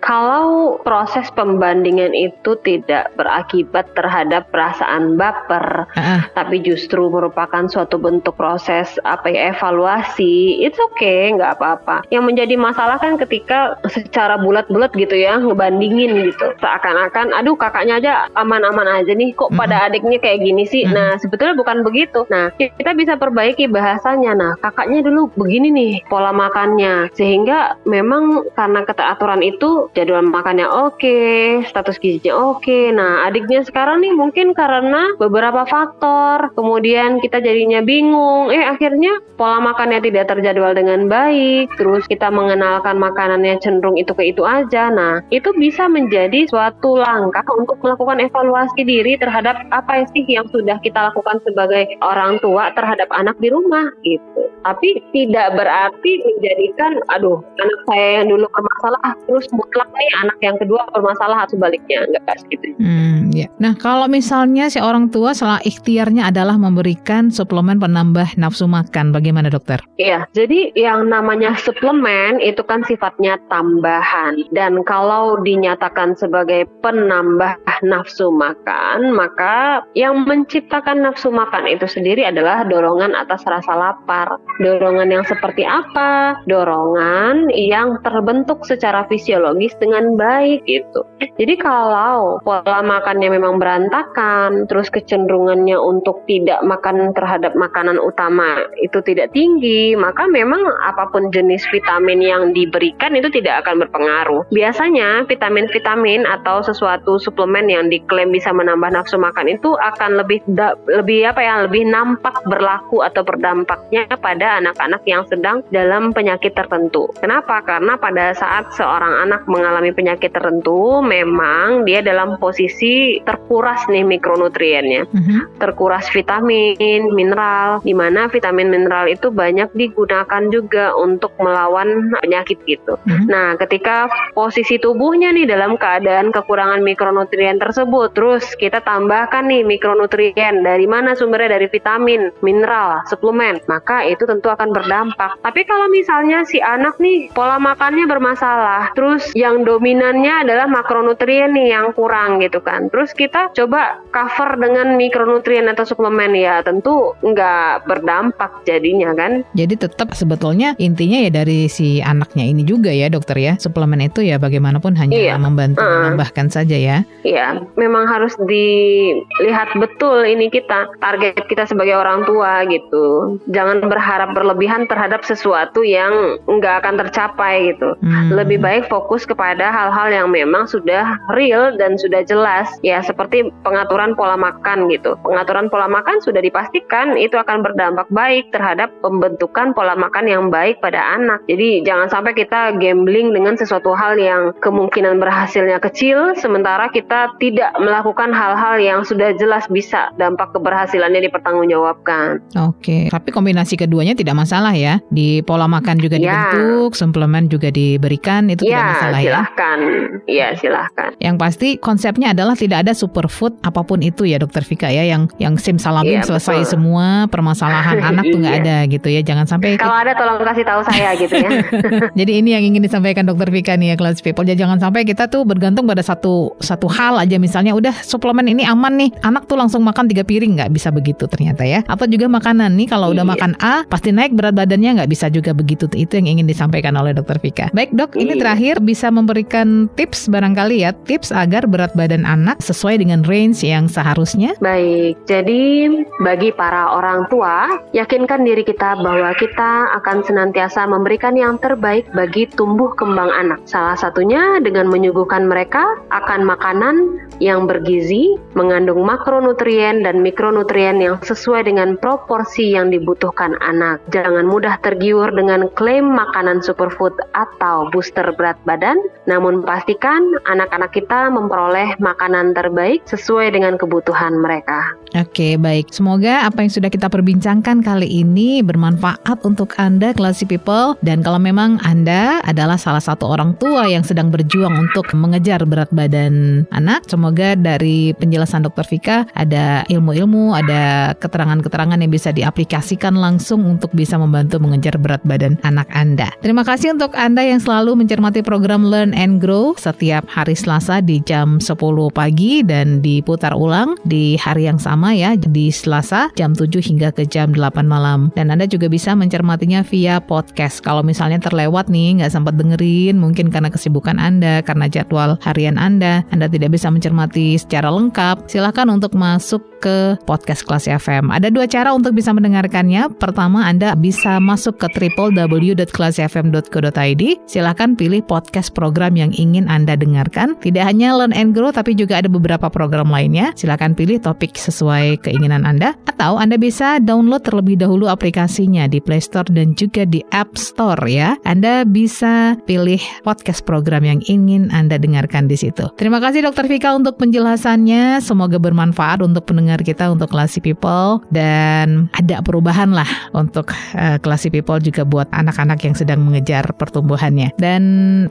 kalau 0.02 0.80
proses 0.82 1.28
pembandingan 1.34 2.12
itu 2.16 2.58
tidak 2.64 3.12
berakibat 3.20 3.92
terhadap 3.94 4.50
perasaan 4.50 5.20
baper, 5.20 5.88
Ah, 5.96 6.28
tapi 6.34 6.60
justru 6.62 7.08
merupakan 7.08 7.68
suatu 7.68 8.00
bentuk 8.00 8.36
proses 8.36 8.98
apa 9.08 9.32
ya 9.32 9.56
evaluasi, 9.56 10.60
it's 10.62 10.80
okay, 10.92 11.32
nggak 11.36 11.60
apa-apa. 11.60 12.04
Yang 12.10 12.24
menjadi 12.34 12.56
masalah 12.58 12.98
kan 13.00 13.16
ketika 13.20 13.80
secara 13.88 14.40
bulat-bulat 14.42 14.92
gitu 14.96 15.16
ya 15.16 15.40
ngebandingin 15.40 16.32
gitu, 16.32 16.52
seakan-akan, 16.60 17.32
aduh 17.36 17.56
kakaknya 17.56 18.00
aja 18.00 18.14
aman-aman 18.36 19.02
aja 19.02 19.14
nih, 19.14 19.32
kok 19.38 19.54
pada 19.54 19.88
adiknya 19.88 20.18
kayak 20.20 20.44
gini 20.44 20.64
sih. 20.68 20.84
Mm-mm. 20.84 20.96
Nah 20.96 21.10
sebetulnya 21.22 21.56
bukan 21.56 21.86
begitu. 21.86 22.26
Nah 22.28 22.52
kita 22.58 22.92
bisa 22.98 23.14
perbaiki 23.16 23.70
bahasanya. 23.70 24.34
Nah 24.36 24.52
kakaknya 24.60 25.06
dulu 25.06 25.30
begini 25.36 25.68
nih 25.72 25.94
pola 26.10 26.32
makannya, 26.36 27.12
sehingga 27.14 27.78
memang 27.86 28.25
karena 28.54 28.82
keteraturan 28.86 29.42
itu 29.42 29.90
jadwal 29.98 30.26
makannya 30.26 30.68
oke, 30.68 31.20
status 31.68 31.98
gizinya 32.00 32.56
oke. 32.56 32.94
Nah 32.94 33.28
adiknya 33.28 33.66
sekarang 33.66 34.04
nih 34.04 34.14
mungkin 34.14 34.54
karena 34.54 35.18
beberapa 35.18 35.64
faktor, 35.68 36.54
kemudian 36.54 37.20
kita 37.24 37.42
jadinya 37.42 37.82
bingung. 37.82 38.52
Eh 38.54 38.64
akhirnya 38.64 39.18
pola 39.40 39.60
makannya 39.60 40.00
tidak 40.04 40.32
terjadwal 40.32 40.72
dengan 40.76 41.08
baik, 41.10 41.74
terus 41.80 42.06
kita 42.06 42.30
mengenalkan 42.32 42.98
makanannya 43.00 43.58
cenderung 43.60 43.98
itu 44.00 44.12
ke 44.14 44.32
itu 44.32 44.44
aja. 44.46 44.90
Nah 44.94 45.24
itu 45.34 45.52
bisa 45.58 45.90
menjadi 45.90 46.48
suatu 46.50 47.00
langkah 47.00 47.46
untuk 47.56 47.80
melakukan 47.82 48.22
evaluasi 48.24 48.82
diri 48.86 49.18
terhadap 49.18 49.60
apa 49.72 50.06
sih 50.14 50.24
yang 50.28 50.48
sudah 50.52 50.78
kita 50.82 51.12
lakukan 51.12 51.42
sebagai 51.44 51.88
orang 52.04 52.38
tua 52.40 52.72
terhadap 52.76 53.10
anak 53.14 53.36
di 53.40 53.50
rumah 53.50 53.90
gitu. 54.06 54.46
Tapi 54.66 54.98
tidak 55.14 55.54
berarti 55.54 56.12
menjadikan, 56.26 56.98
aduh, 57.14 57.38
anak 57.62 57.80
saya 57.86 58.05
yang 58.06 58.28
dulu 58.30 58.46
bermasalah, 58.50 59.18
terus 59.26 59.48
mutlak 59.52 59.90
nih 59.94 60.10
anak 60.22 60.38
yang 60.42 60.58
kedua 60.62 60.86
bermasalah 60.94 61.46
atau 61.46 61.58
sebaliknya, 61.58 62.06
enggak 62.06 62.38
gitu. 62.52 62.68
Hmm, 62.78 63.32
ya. 63.32 63.48
Nah, 63.58 63.74
kalau 63.80 64.06
misalnya 64.12 64.68
si 64.68 64.78
orang 64.78 65.10
tua 65.10 65.32
salah 65.32 65.64
ikhtiarnya 65.64 66.30
adalah 66.30 66.60
memberikan 66.60 67.32
suplemen 67.32 67.80
penambah 67.80 68.36
nafsu 68.36 68.68
makan, 68.68 69.16
bagaimana 69.16 69.48
dokter? 69.48 69.80
Iya, 69.96 70.28
jadi 70.36 70.76
yang 70.76 71.08
namanya 71.08 71.56
suplemen 71.56 72.44
itu 72.44 72.62
kan 72.68 72.84
sifatnya 72.84 73.40
tambahan 73.48 74.36
dan 74.52 74.84
kalau 74.84 75.40
dinyatakan 75.42 76.14
sebagai 76.20 76.68
penambah 76.84 77.56
nafsu 77.86 78.30
makan, 78.30 79.16
maka 79.16 79.86
yang 79.96 80.28
menciptakan 80.28 81.02
nafsu 81.06 81.32
makan 81.32 81.70
itu 81.70 81.88
sendiri 81.88 82.28
adalah 82.28 82.68
dorongan 82.68 83.16
atas 83.16 83.46
rasa 83.48 83.74
lapar. 83.76 84.38
Dorongan 84.60 85.12
yang 85.12 85.26
seperti 85.28 85.64
apa? 85.68 86.40
Dorongan 86.48 87.52
yang 87.52 87.95
terbentuk 88.04 88.64
secara 88.68 89.08
fisiologis 89.08 89.76
dengan 89.80 90.20
baik 90.20 90.66
gitu. 90.68 91.04
Jadi 91.40 91.56
kalau 91.60 92.40
pola 92.44 92.82
makannya 92.84 93.32
memang 93.32 93.60
berantakan, 93.62 94.68
terus 94.68 94.92
kecenderungannya 94.92 95.78
untuk 95.80 96.24
tidak 96.28 96.64
makan 96.64 97.12
terhadap 97.16 97.54
makanan 97.56 98.02
utama 98.02 98.66
itu 98.82 99.00
tidak 99.06 99.32
tinggi, 99.32 99.96
maka 99.96 100.28
memang 100.28 100.64
apa 100.84 101.08
pun 101.14 101.30
jenis 101.32 101.64
vitamin 101.72 102.20
yang 102.20 102.44
diberikan 102.52 103.14
itu 103.16 103.30
tidak 103.32 103.66
akan 103.66 103.86
berpengaruh. 103.86 104.44
Biasanya 104.52 105.30
vitamin-vitamin 105.30 105.86
vitamin 105.86 106.26
atau 106.26 106.66
sesuatu 106.66 107.22
suplemen 107.22 107.70
yang 107.70 107.94
diklaim 107.94 108.34
bisa 108.34 108.50
menambah 108.50 108.90
nafsu 108.90 109.22
makan 109.22 109.54
itu 109.54 109.78
akan 109.78 110.18
lebih 110.18 110.42
da, 110.58 110.74
lebih 110.90 111.30
apa 111.30 111.46
ya 111.46 111.54
lebih 111.70 111.86
nampak 111.86 112.42
berlaku 112.50 113.06
atau 113.06 113.22
berdampaknya 113.22 114.10
pada 114.18 114.58
anak-anak 114.58 115.06
yang 115.06 115.22
sedang 115.30 115.62
dalam 115.70 116.10
penyakit 116.10 116.58
tertentu. 116.58 117.06
Kenapa? 117.22 117.62
Karena 117.62 117.85
pada 117.94 118.34
saat 118.34 118.74
seorang 118.74 119.30
anak 119.30 119.46
mengalami 119.46 119.94
penyakit 119.94 120.34
tertentu 120.34 121.06
memang 121.06 121.86
dia 121.86 122.02
dalam 122.02 122.42
posisi 122.42 123.22
terkuras 123.22 123.86
nih 123.86 124.02
mikronutriennya. 124.02 125.06
Uh-huh. 125.06 125.42
Terkuras 125.62 126.10
vitamin, 126.10 127.14
mineral 127.14 127.86
di 127.86 127.94
mana 127.94 128.26
vitamin 128.26 128.74
mineral 128.74 129.06
itu 129.06 129.30
banyak 129.30 129.70
digunakan 129.78 130.44
juga 130.50 130.98
untuk 130.98 131.32
melawan 131.38 132.18
penyakit 132.26 132.58
gitu. 132.66 132.98
Uh-huh. 132.98 133.30
Nah, 133.30 133.54
ketika 133.62 134.10
posisi 134.34 134.82
tubuhnya 134.82 135.30
nih 135.30 135.46
dalam 135.46 135.78
keadaan 135.78 136.34
kekurangan 136.34 136.82
mikronutrien 136.82 137.62
tersebut, 137.62 138.18
terus 138.18 138.44
kita 138.58 138.82
tambahkan 138.82 139.46
nih 139.46 139.62
mikronutrien 139.62 140.66
dari 140.66 140.90
mana 140.90 141.14
sumbernya 141.14 141.62
dari 141.62 141.70
vitamin, 141.70 142.34
mineral, 142.42 143.06
suplemen, 143.06 143.62
maka 143.70 144.02
itu 144.08 144.26
tentu 144.26 144.50
akan 144.50 144.74
berdampak. 144.74 145.38
Tapi 145.46 145.62
kalau 145.68 145.88
misalnya 145.92 146.42
si 146.48 146.58
anak 146.64 146.98
nih 146.98 147.30
pola 147.36 147.62
makannya 147.76 148.08
bermasalah, 148.08 148.96
terus 148.96 149.36
yang 149.36 149.68
dominannya 149.68 150.48
adalah 150.48 150.64
makronutrien 150.64 151.52
nih 151.52 151.76
yang 151.76 151.92
kurang 151.92 152.40
gitu 152.40 152.64
kan. 152.64 152.88
Terus 152.88 153.12
kita 153.12 153.52
coba 153.52 154.00
cover 154.16 154.56
dengan 154.56 154.96
mikronutrien 154.96 155.68
atau 155.68 155.84
suplemen 155.84 156.32
ya 156.40 156.64
tentu 156.64 157.12
nggak 157.20 157.84
berdampak 157.84 158.64
jadinya 158.64 159.12
kan. 159.12 159.44
Jadi 159.60 159.76
tetap 159.76 160.16
sebetulnya 160.16 160.80
intinya 160.80 161.20
ya 161.20 161.44
dari 161.44 161.68
si 161.68 162.00
anaknya 162.00 162.48
ini 162.48 162.64
juga 162.64 162.96
ya 162.96 163.12
dokter 163.12 163.36
ya. 163.44 163.54
Suplemen 163.60 164.08
itu 164.08 164.24
ya 164.24 164.40
bagaimanapun 164.40 164.96
hanya 164.96 165.12
iya. 165.12 165.36
membantu 165.36 165.84
uh, 165.84 166.16
menambahkan 166.16 166.48
saja 166.48 166.80
ya. 166.80 167.04
Iya, 167.28 167.60
memang 167.76 168.08
harus 168.08 168.40
dilihat 168.40 169.76
betul 169.76 170.24
ini 170.24 170.48
kita 170.48 170.96
target 171.04 171.44
kita 171.52 171.68
sebagai 171.68 172.00
orang 172.00 172.24
tua 172.24 172.64
gitu. 172.72 173.36
Jangan 173.52 173.84
berharap 173.84 174.32
berlebihan 174.32 174.88
terhadap 174.88 175.28
sesuatu 175.28 175.84
yang 175.84 176.40
nggak 176.48 176.80
akan 176.80 176.96
tercapai 177.04 177.65
gitu. 177.66 177.98
Hmm. 178.06 178.30
Lebih 178.30 178.62
baik 178.62 178.84
fokus 178.86 179.26
kepada 179.26 179.74
hal-hal 179.74 180.14
yang 180.14 180.28
memang 180.30 180.70
sudah 180.70 181.18
real 181.34 181.74
dan 181.82 181.98
sudah 181.98 182.22
jelas 182.22 182.70
ya 182.86 183.02
seperti 183.02 183.50
pengaturan 183.66 184.14
pola 184.14 184.38
makan 184.38 184.86
gitu. 184.94 185.18
Pengaturan 185.26 185.74
pola 185.74 185.90
makan 185.90 186.22
sudah 186.22 186.40
dipastikan 186.40 187.18
itu 187.18 187.36
akan 187.36 187.66
berdampak 187.66 188.06
baik 188.14 188.54
terhadap 188.54 188.94
pembentukan 189.02 189.74
pola 189.74 189.98
makan 189.98 190.30
yang 190.30 190.44
baik 190.54 190.78
pada 190.84 191.02
anak. 191.18 191.42
Jadi 191.50 191.82
jangan 191.82 192.12
sampai 192.12 192.38
kita 192.38 192.78
gambling 192.78 193.34
dengan 193.34 193.58
sesuatu 193.58 193.98
hal 193.98 194.20
yang 194.20 194.54
kemungkinan 194.62 195.18
berhasilnya 195.18 195.82
kecil 195.82 196.36
sementara 196.38 196.92
kita 196.92 197.34
tidak 197.40 197.72
melakukan 197.80 198.36
hal-hal 198.36 198.76
yang 198.78 199.00
sudah 199.02 199.32
jelas 199.40 199.66
bisa 199.72 200.12
dampak 200.20 200.52
keberhasilannya 200.52 201.26
dipertanggungjawabkan. 201.32 202.44
Oke, 202.68 203.08
tapi 203.10 203.32
kombinasi 203.32 203.80
keduanya 203.80 204.14
tidak 204.14 204.36
masalah 204.36 204.76
ya. 204.76 205.00
Di 205.10 205.40
pola 205.42 205.66
makan 205.66 205.98
juga 205.98 206.20
ya. 206.20 206.52
dibentuk, 206.52 206.94
suplemen 206.94 207.48
juga 207.48 207.55
diberikan 207.60 208.48
itu 208.52 208.68
ya, 208.68 208.70
tidak 208.70 208.86
masalah 208.92 209.20
silahkan. 209.20 209.26
ya. 209.26 209.32
Silahkan, 209.36 209.80
ya 210.26 210.48
silahkan. 210.58 211.10
Yang 211.22 211.36
pasti 211.40 211.70
konsepnya 211.80 212.28
adalah 212.36 212.56
tidak 212.58 212.88
ada 212.88 212.94
superfood 212.96 213.58
apa 213.62 213.82
pun 213.86 214.02
itu 214.02 214.28
ya 214.28 214.38
Dokter 214.42 214.64
Vika 214.66 214.90
ya 214.90 215.06
yang 215.06 215.30
yang 215.38 215.56
simsalabim 215.56 216.20
ya, 216.20 216.26
selesai 216.26 216.66
betul. 216.66 216.72
semua 216.78 217.30
permasalahan 217.30 218.02
anak 218.14 218.24
tuh 218.30 218.40
nggak 218.42 218.56
iya. 218.58 218.64
ada 218.66 218.78
gitu 218.92 219.08
ya. 219.12 219.22
Jangan 219.22 219.46
sampai 219.46 219.78
kalau 219.80 219.96
ada 219.96 220.12
tolong 220.18 220.38
kasih 220.42 220.66
tahu 220.66 220.82
saya 220.88 221.10
gitu 221.18 221.36
ya. 221.36 221.50
Jadi 222.20 222.32
ini 222.42 222.50
yang 222.56 222.64
ingin 222.64 222.82
disampaikan 222.84 223.24
Dokter 223.28 223.50
Vika 223.50 223.74
nih 223.76 223.94
ya 223.94 223.96
kelas 223.96 224.22
people. 224.22 224.46
Jadi 224.46 224.62
jangan 224.62 224.80
sampai 224.80 225.04
kita 225.06 225.28
tuh 225.28 225.44
bergantung 225.44 225.86
pada 225.86 226.02
satu 226.02 226.56
satu 226.62 226.88
hal 226.90 227.20
aja 227.20 227.38
misalnya 227.38 227.76
udah 227.76 227.94
suplemen 228.02 228.48
ini 228.48 228.64
aman 228.64 228.96
nih 228.98 229.10
anak 229.22 229.46
tuh 229.46 229.60
langsung 229.60 229.84
makan 229.84 230.08
tiga 230.10 230.24
piring 230.26 230.58
nggak 230.58 230.72
bisa 230.72 230.90
begitu 230.90 231.28
ternyata 231.28 231.68
ya. 231.68 231.84
Atau 231.86 232.08
juga 232.08 232.32
makanan 232.32 232.74
nih 232.78 232.88
kalau 232.90 233.12
udah 233.12 233.26
iya. 233.26 233.32
makan 233.36 233.52
A 233.60 233.84
pasti 233.86 234.10
naik 234.16 234.34
berat 234.34 234.56
badannya 234.56 235.02
nggak 235.02 235.10
bisa 235.12 235.28
juga 235.30 235.52
begitu. 235.52 235.88
Itu 235.92 236.18
yang 236.18 236.40
ingin 236.40 236.48
disampaikan 236.48 236.96
oleh 236.96 237.16
Dokter 237.16 237.38
Vika. 237.46 237.70
Baik 237.78 237.94
dok, 237.94 238.18
ini 238.18 238.34
iya. 238.34 238.42
terakhir 238.42 238.76
bisa 238.82 239.14
memberikan 239.14 239.86
tips 239.94 240.26
barangkali 240.26 240.82
ya 240.82 240.98
tips 241.06 241.30
agar 241.30 241.70
berat 241.70 241.94
badan 241.94 242.26
anak 242.26 242.58
sesuai 242.66 242.98
dengan 242.98 243.22
range 243.22 243.62
yang 243.62 243.86
seharusnya. 243.86 244.58
Baik, 244.58 245.22
jadi 245.30 245.94
bagi 246.26 246.50
para 246.58 246.98
orang 246.98 247.30
tua 247.30 247.70
yakinkan 247.94 248.42
diri 248.42 248.66
kita 248.66 248.98
bahwa 248.98 249.30
kita 249.38 249.94
akan 250.02 250.26
senantiasa 250.26 250.90
memberikan 250.90 251.38
yang 251.38 251.62
terbaik 251.62 252.10
bagi 252.18 252.50
tumbuh 252.58 252.90
kembang 252.98 253.30
anak. 253.30 253.62
Salah 253.70 253.94
satunya 253.94 254.58
dengan 254.66 254.90
menyuguhkan 254.90 255.46
mereka 255.46 255.86
akan 256.10 256.42
makanan 256.50 256.96
yang 257.40 257.68
bergizi, 257.68 258.36
mengandung 258.54 259.04
makronutrien 259.04 260.04
dan 260.04 260.24
mikronutrien 260.24 261.00
yang 261.02 261.20
sesuai 261.20 261.68
dengan 261.68 262.00
proporsi 262.00 262.76
yang 262.76 262.92
dibutuhkan 262.92 263.58
anak. 263.64 264.00
Jangan 264.14 264.48
mudah 264.48 264.80
tergiur 264.86 265.32
dengan 265.34 265.68
klaim 265.74 266.14
makanan 266.14 266.62
superfood 266.62 267.16
atau 267.34 267.90
booster 267.92 268.28
berat 268.38 268.60
badan, 268.64 269.00
namun 269.26 269.66
pastikan 269.66 270.22
anak-anak 270.46 270.92
kita 270.94 271.32
memperoleh 271.32 271.98
makanan 272.00 272.54
terbaik 272.54 273.04
sesuai 273.10 273.56
dengan 273.56 273.76
kebutuhan 273.80 274.38
mereka. 274.38 274.96
Oke, 275.16 275.56
baik. 275.56 275.96
Semoga 275.96 276.44
apa 276.44 276.60
yang 276.60 276.72
sudah 276.76 276.92
kita 276.92 277.08
perbincangkan 277.08 277.80
kali 277.80 278.20
ini 278.20 278.60
bermanfaat 278.60 279.48
untuk 279.48 279.72
Anda, 279.80 280.12
Classy 280.12 280.44
People. 280.44 281.00
Dan 281.00 281.24
kalau 281.24 281.40
memang 281.40 281.80
Anda 281.88 282.44
adalah 282.44 282.76
salah 282.76 283.00
satu 283.00 283.24
orang 283.32 283.56
tua 283.56 283.88
yang 283.88 284.04
sedang 284.04 284.28
berjuang 284.28 284.76
untuk 284.76 285.08
mengejar 285.16 285.64
berat 285.64 285.88
badan 285.96 286.68
anak, 286.76 287.08
semoga 287.08 287.25
dari 287.34 288.14
penjelasan 288.14 288.62
Dokter 288.62 288.86
Vika 288.86 289.18
ada 289.34 289.82
ilmu-ilmu, 289.90 290.54
ada 290.54 291.16
keterangan-keterangan 291.18 291.98
yang 291.98 292.12
bisa 292.14 292.30
diaplikasikan 292.30 293.18
langsung 293.18 293.66
untuk 293.66 293.90
bisa 293.98 294.20
membantu 294.22 294.62
mengejar 294.62 295.02
berat 295.02 295.26
badan 295.26 295.58
anak 295.66 295.90
Anda. 295.90 296.30
Terima 296.46 296.62
kasih 296.62 296.94
untuk 296.94 297.18
Anda 297.18 297.42
yang 297.42 297.58
selalu 297.58 297.98
mencermati 298.06 298.46
program 298.46 298.86
Learn 298.86 299.18
and 299.18 299.42
Grow 299.42 299.74
setiap 299.74 300.30
hari 300.30 300.54
Selasa 300.54 301.02
di 301.02 301.18
jam 301.26 301.58
10 301.58 301.74
pagi 302.14 302.62
dan 302.62 303.02
diputar 303.02 303.58
ulang 303.58 303.98
di 304.06 304.38
hari 304.38 304.70
yang 304.70 304.78
sama 304.78 305.18
ya 305.18 305.34
di 305.34 305.74
Selasa 305.74 306.30
jam 306.38 306.54
7 306.54 306.70
hingga 306.86 307.10
ke 307.10 307.26
jam 307.26 307.52
8 307.56 307.86
malam. 307.88 308.30
Dan 308.38 308.54
Anda 308.54 308.70
juga 308.70 308.86
bisa 308.92 309.18
mencermatinya 309.18 309.82
via 309.82 310.22
podcast. 310.22 310.86
Kalau 310.86 311.02
misalnya 311.02 311.42
terlewat 311.42 311.90
nih 311.90 312.22
nggak 312.22 312.32
sempat 312.32 312.54
dengerin 312.60 313.18
mungkin 313.18 313.50
karena 313.50 313.74
kesibukan 313.74 314.22
Anda, 314.22 314.62
karena 314.62 314.86
jadwal 314.92 315.42
harian 315.42 315.82
Anda, 315.82 316.22
Anda 316.30 316.46
tidak 316.52 316.76
bisa 316.76 316.92
mencermati 316.92 317.15
secara 317.58 317.90
lengkap, 317.92 318.50
silahkan 318.50 318.88
untuk 318.92 319.16
masuk 319.16 319.76
ke 319.86 320.18
podcast 320.26 320.66
kelas 320.66 320.90
FM. 320.90 321.30
Ada 321.30 321.54
dua 321.54 321.70
cara 321.70 321.94
untuk 321.94 322.18
bisa 322.18 322.34
mendengarkannya. 322.34 323.14
Pertama, 323.22 323.70
Anda 323.70 323.94
bisa 323.94 324.42
masuk 324.42 324.82
ke 324.82 324.90
www.kelasfm.co.id. 324.90 327.24
Silahkan 327.46 327.94
pilih 327.94 328.26
podcast 328.26 328.74
program 328.74 329.14
yang 329.14 329.30
ingin 329.38 329.70
Anda 329.70 329.94
dengarkan. 329.94 330.58
Tidak 330.58 330.82
hanya 330.82 331.14
Learn 331.14 331.38
and 331.38 331.54
Grow, 331.54 331.70
tapi 331.70 331.94
juga 331.94 332.18
ada 332.18 332.26
beberapa 332.26 332.66
program 332.74 333.14
lainnya. 333.14 333.54
Silahkan 333.54 333.94
pilih 333.94 334.18
topik 334.18 334.58
sesuai 334.58 335.22
keinginan 335.22 335.70
Anda. 335.70 335.94
Atau 336.10 336.42
Anda 336.42 336.58
bisa 336.58 336.98
download 336.98 337.46
terlebih 337.46 337.78
dahulu 337.78 338.10
aplikasinya 338.10 338.90
di 338.90 338.98
Play 338.98 339.22
Store 339.22 339.46
dan 339.54 339.78
juga 339.78 340.10
di 340.10 340.26
App 340.34 340.58
Store 340.58 341.06
ya. 341.06 341.38
Anda 341.46 341.86
bisa 341.86 342.58
pilih 342.66 342.98
podcast 343.22 343.62
program 343.62 344.02
yang 344.02 344.26
ingin 344.26 344.74
Anda 344.74 344.98
dengarkan 344.98 345.46
di 345.46 345.62
situ. 345.62 345.94
Terima 345.94 346.18
kasih 346.18 346.42
Dokter 346.42 346.66
Vika 346.66 346.98
untuk 346.98 347.05
penjelasannya. 347.14 348.18
Semoga 348.26 348.58
bermanfaat 348.58 349.22
untuk 349.22 349.46
pendengar 349.46 349.86
kita 349.86 350.10
untuk 350.10 350.34
Classy 350.34 350.58
People 350.58 351.22
dan 351.30 352.10
ada 352.18 352.42
perubahan 352.42 352.90
lah 352.90 353.08
untuk 353.38 353.70
uh, 353.94 354.18
Classy 354.18 354.50
People 354.50 354.82
juga 354.82 355.06
buat 355.06 355.30
anak-anak 355.30 355.86
yang 355.86 355.94
sedang 355.94 356.26
mengejar 356.26 356.66
pertumbuhannya. 356.74 357.54
Dan 357.62 357.82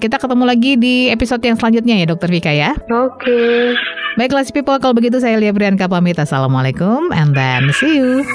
kita 0.03 0.19
ketemu 0.19 0.43
lagi 0.43 0.75
di 0.75 1.15
episode 1.15 1.47
yang 1.47 1.55
selanjutnya 1.55 2.03
ya 2.03 2.07
Dokter 2.11 2.27
Vika 2.27 2.51
ya. 2.51 2.75
Oke. 2.91 3.23
Okay. 3.23 3.79
Baik 4.19 4.35
Classy 4.35 4.51
People 4.51 4.79
kalau 4.83 4.95
begitu 4.95 5.23
saya 5.23 5.39
Lia 5.39 5.55
Priyanka 5.55 5.87
pamit. 5.87 6.19
Assalamualaikum 6.19 7.15
and 7.15 7.35
then 7.39 7.71
see 7.71 8.03
you. 8.03 8.27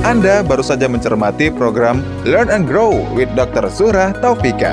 Anda 0.00 0.40
baru 0.40 0.64
saja 0.64 0.88
mencermati 0.88 1.52
program 1.52 2.00
Learn 2.24 2.48
and 2.48 2.64
Grow 2.64 3.04
with 3.12 3.28
Dr. 3.36 3.68
Surah 3.68 4.16
Taufika. 4.16 4.72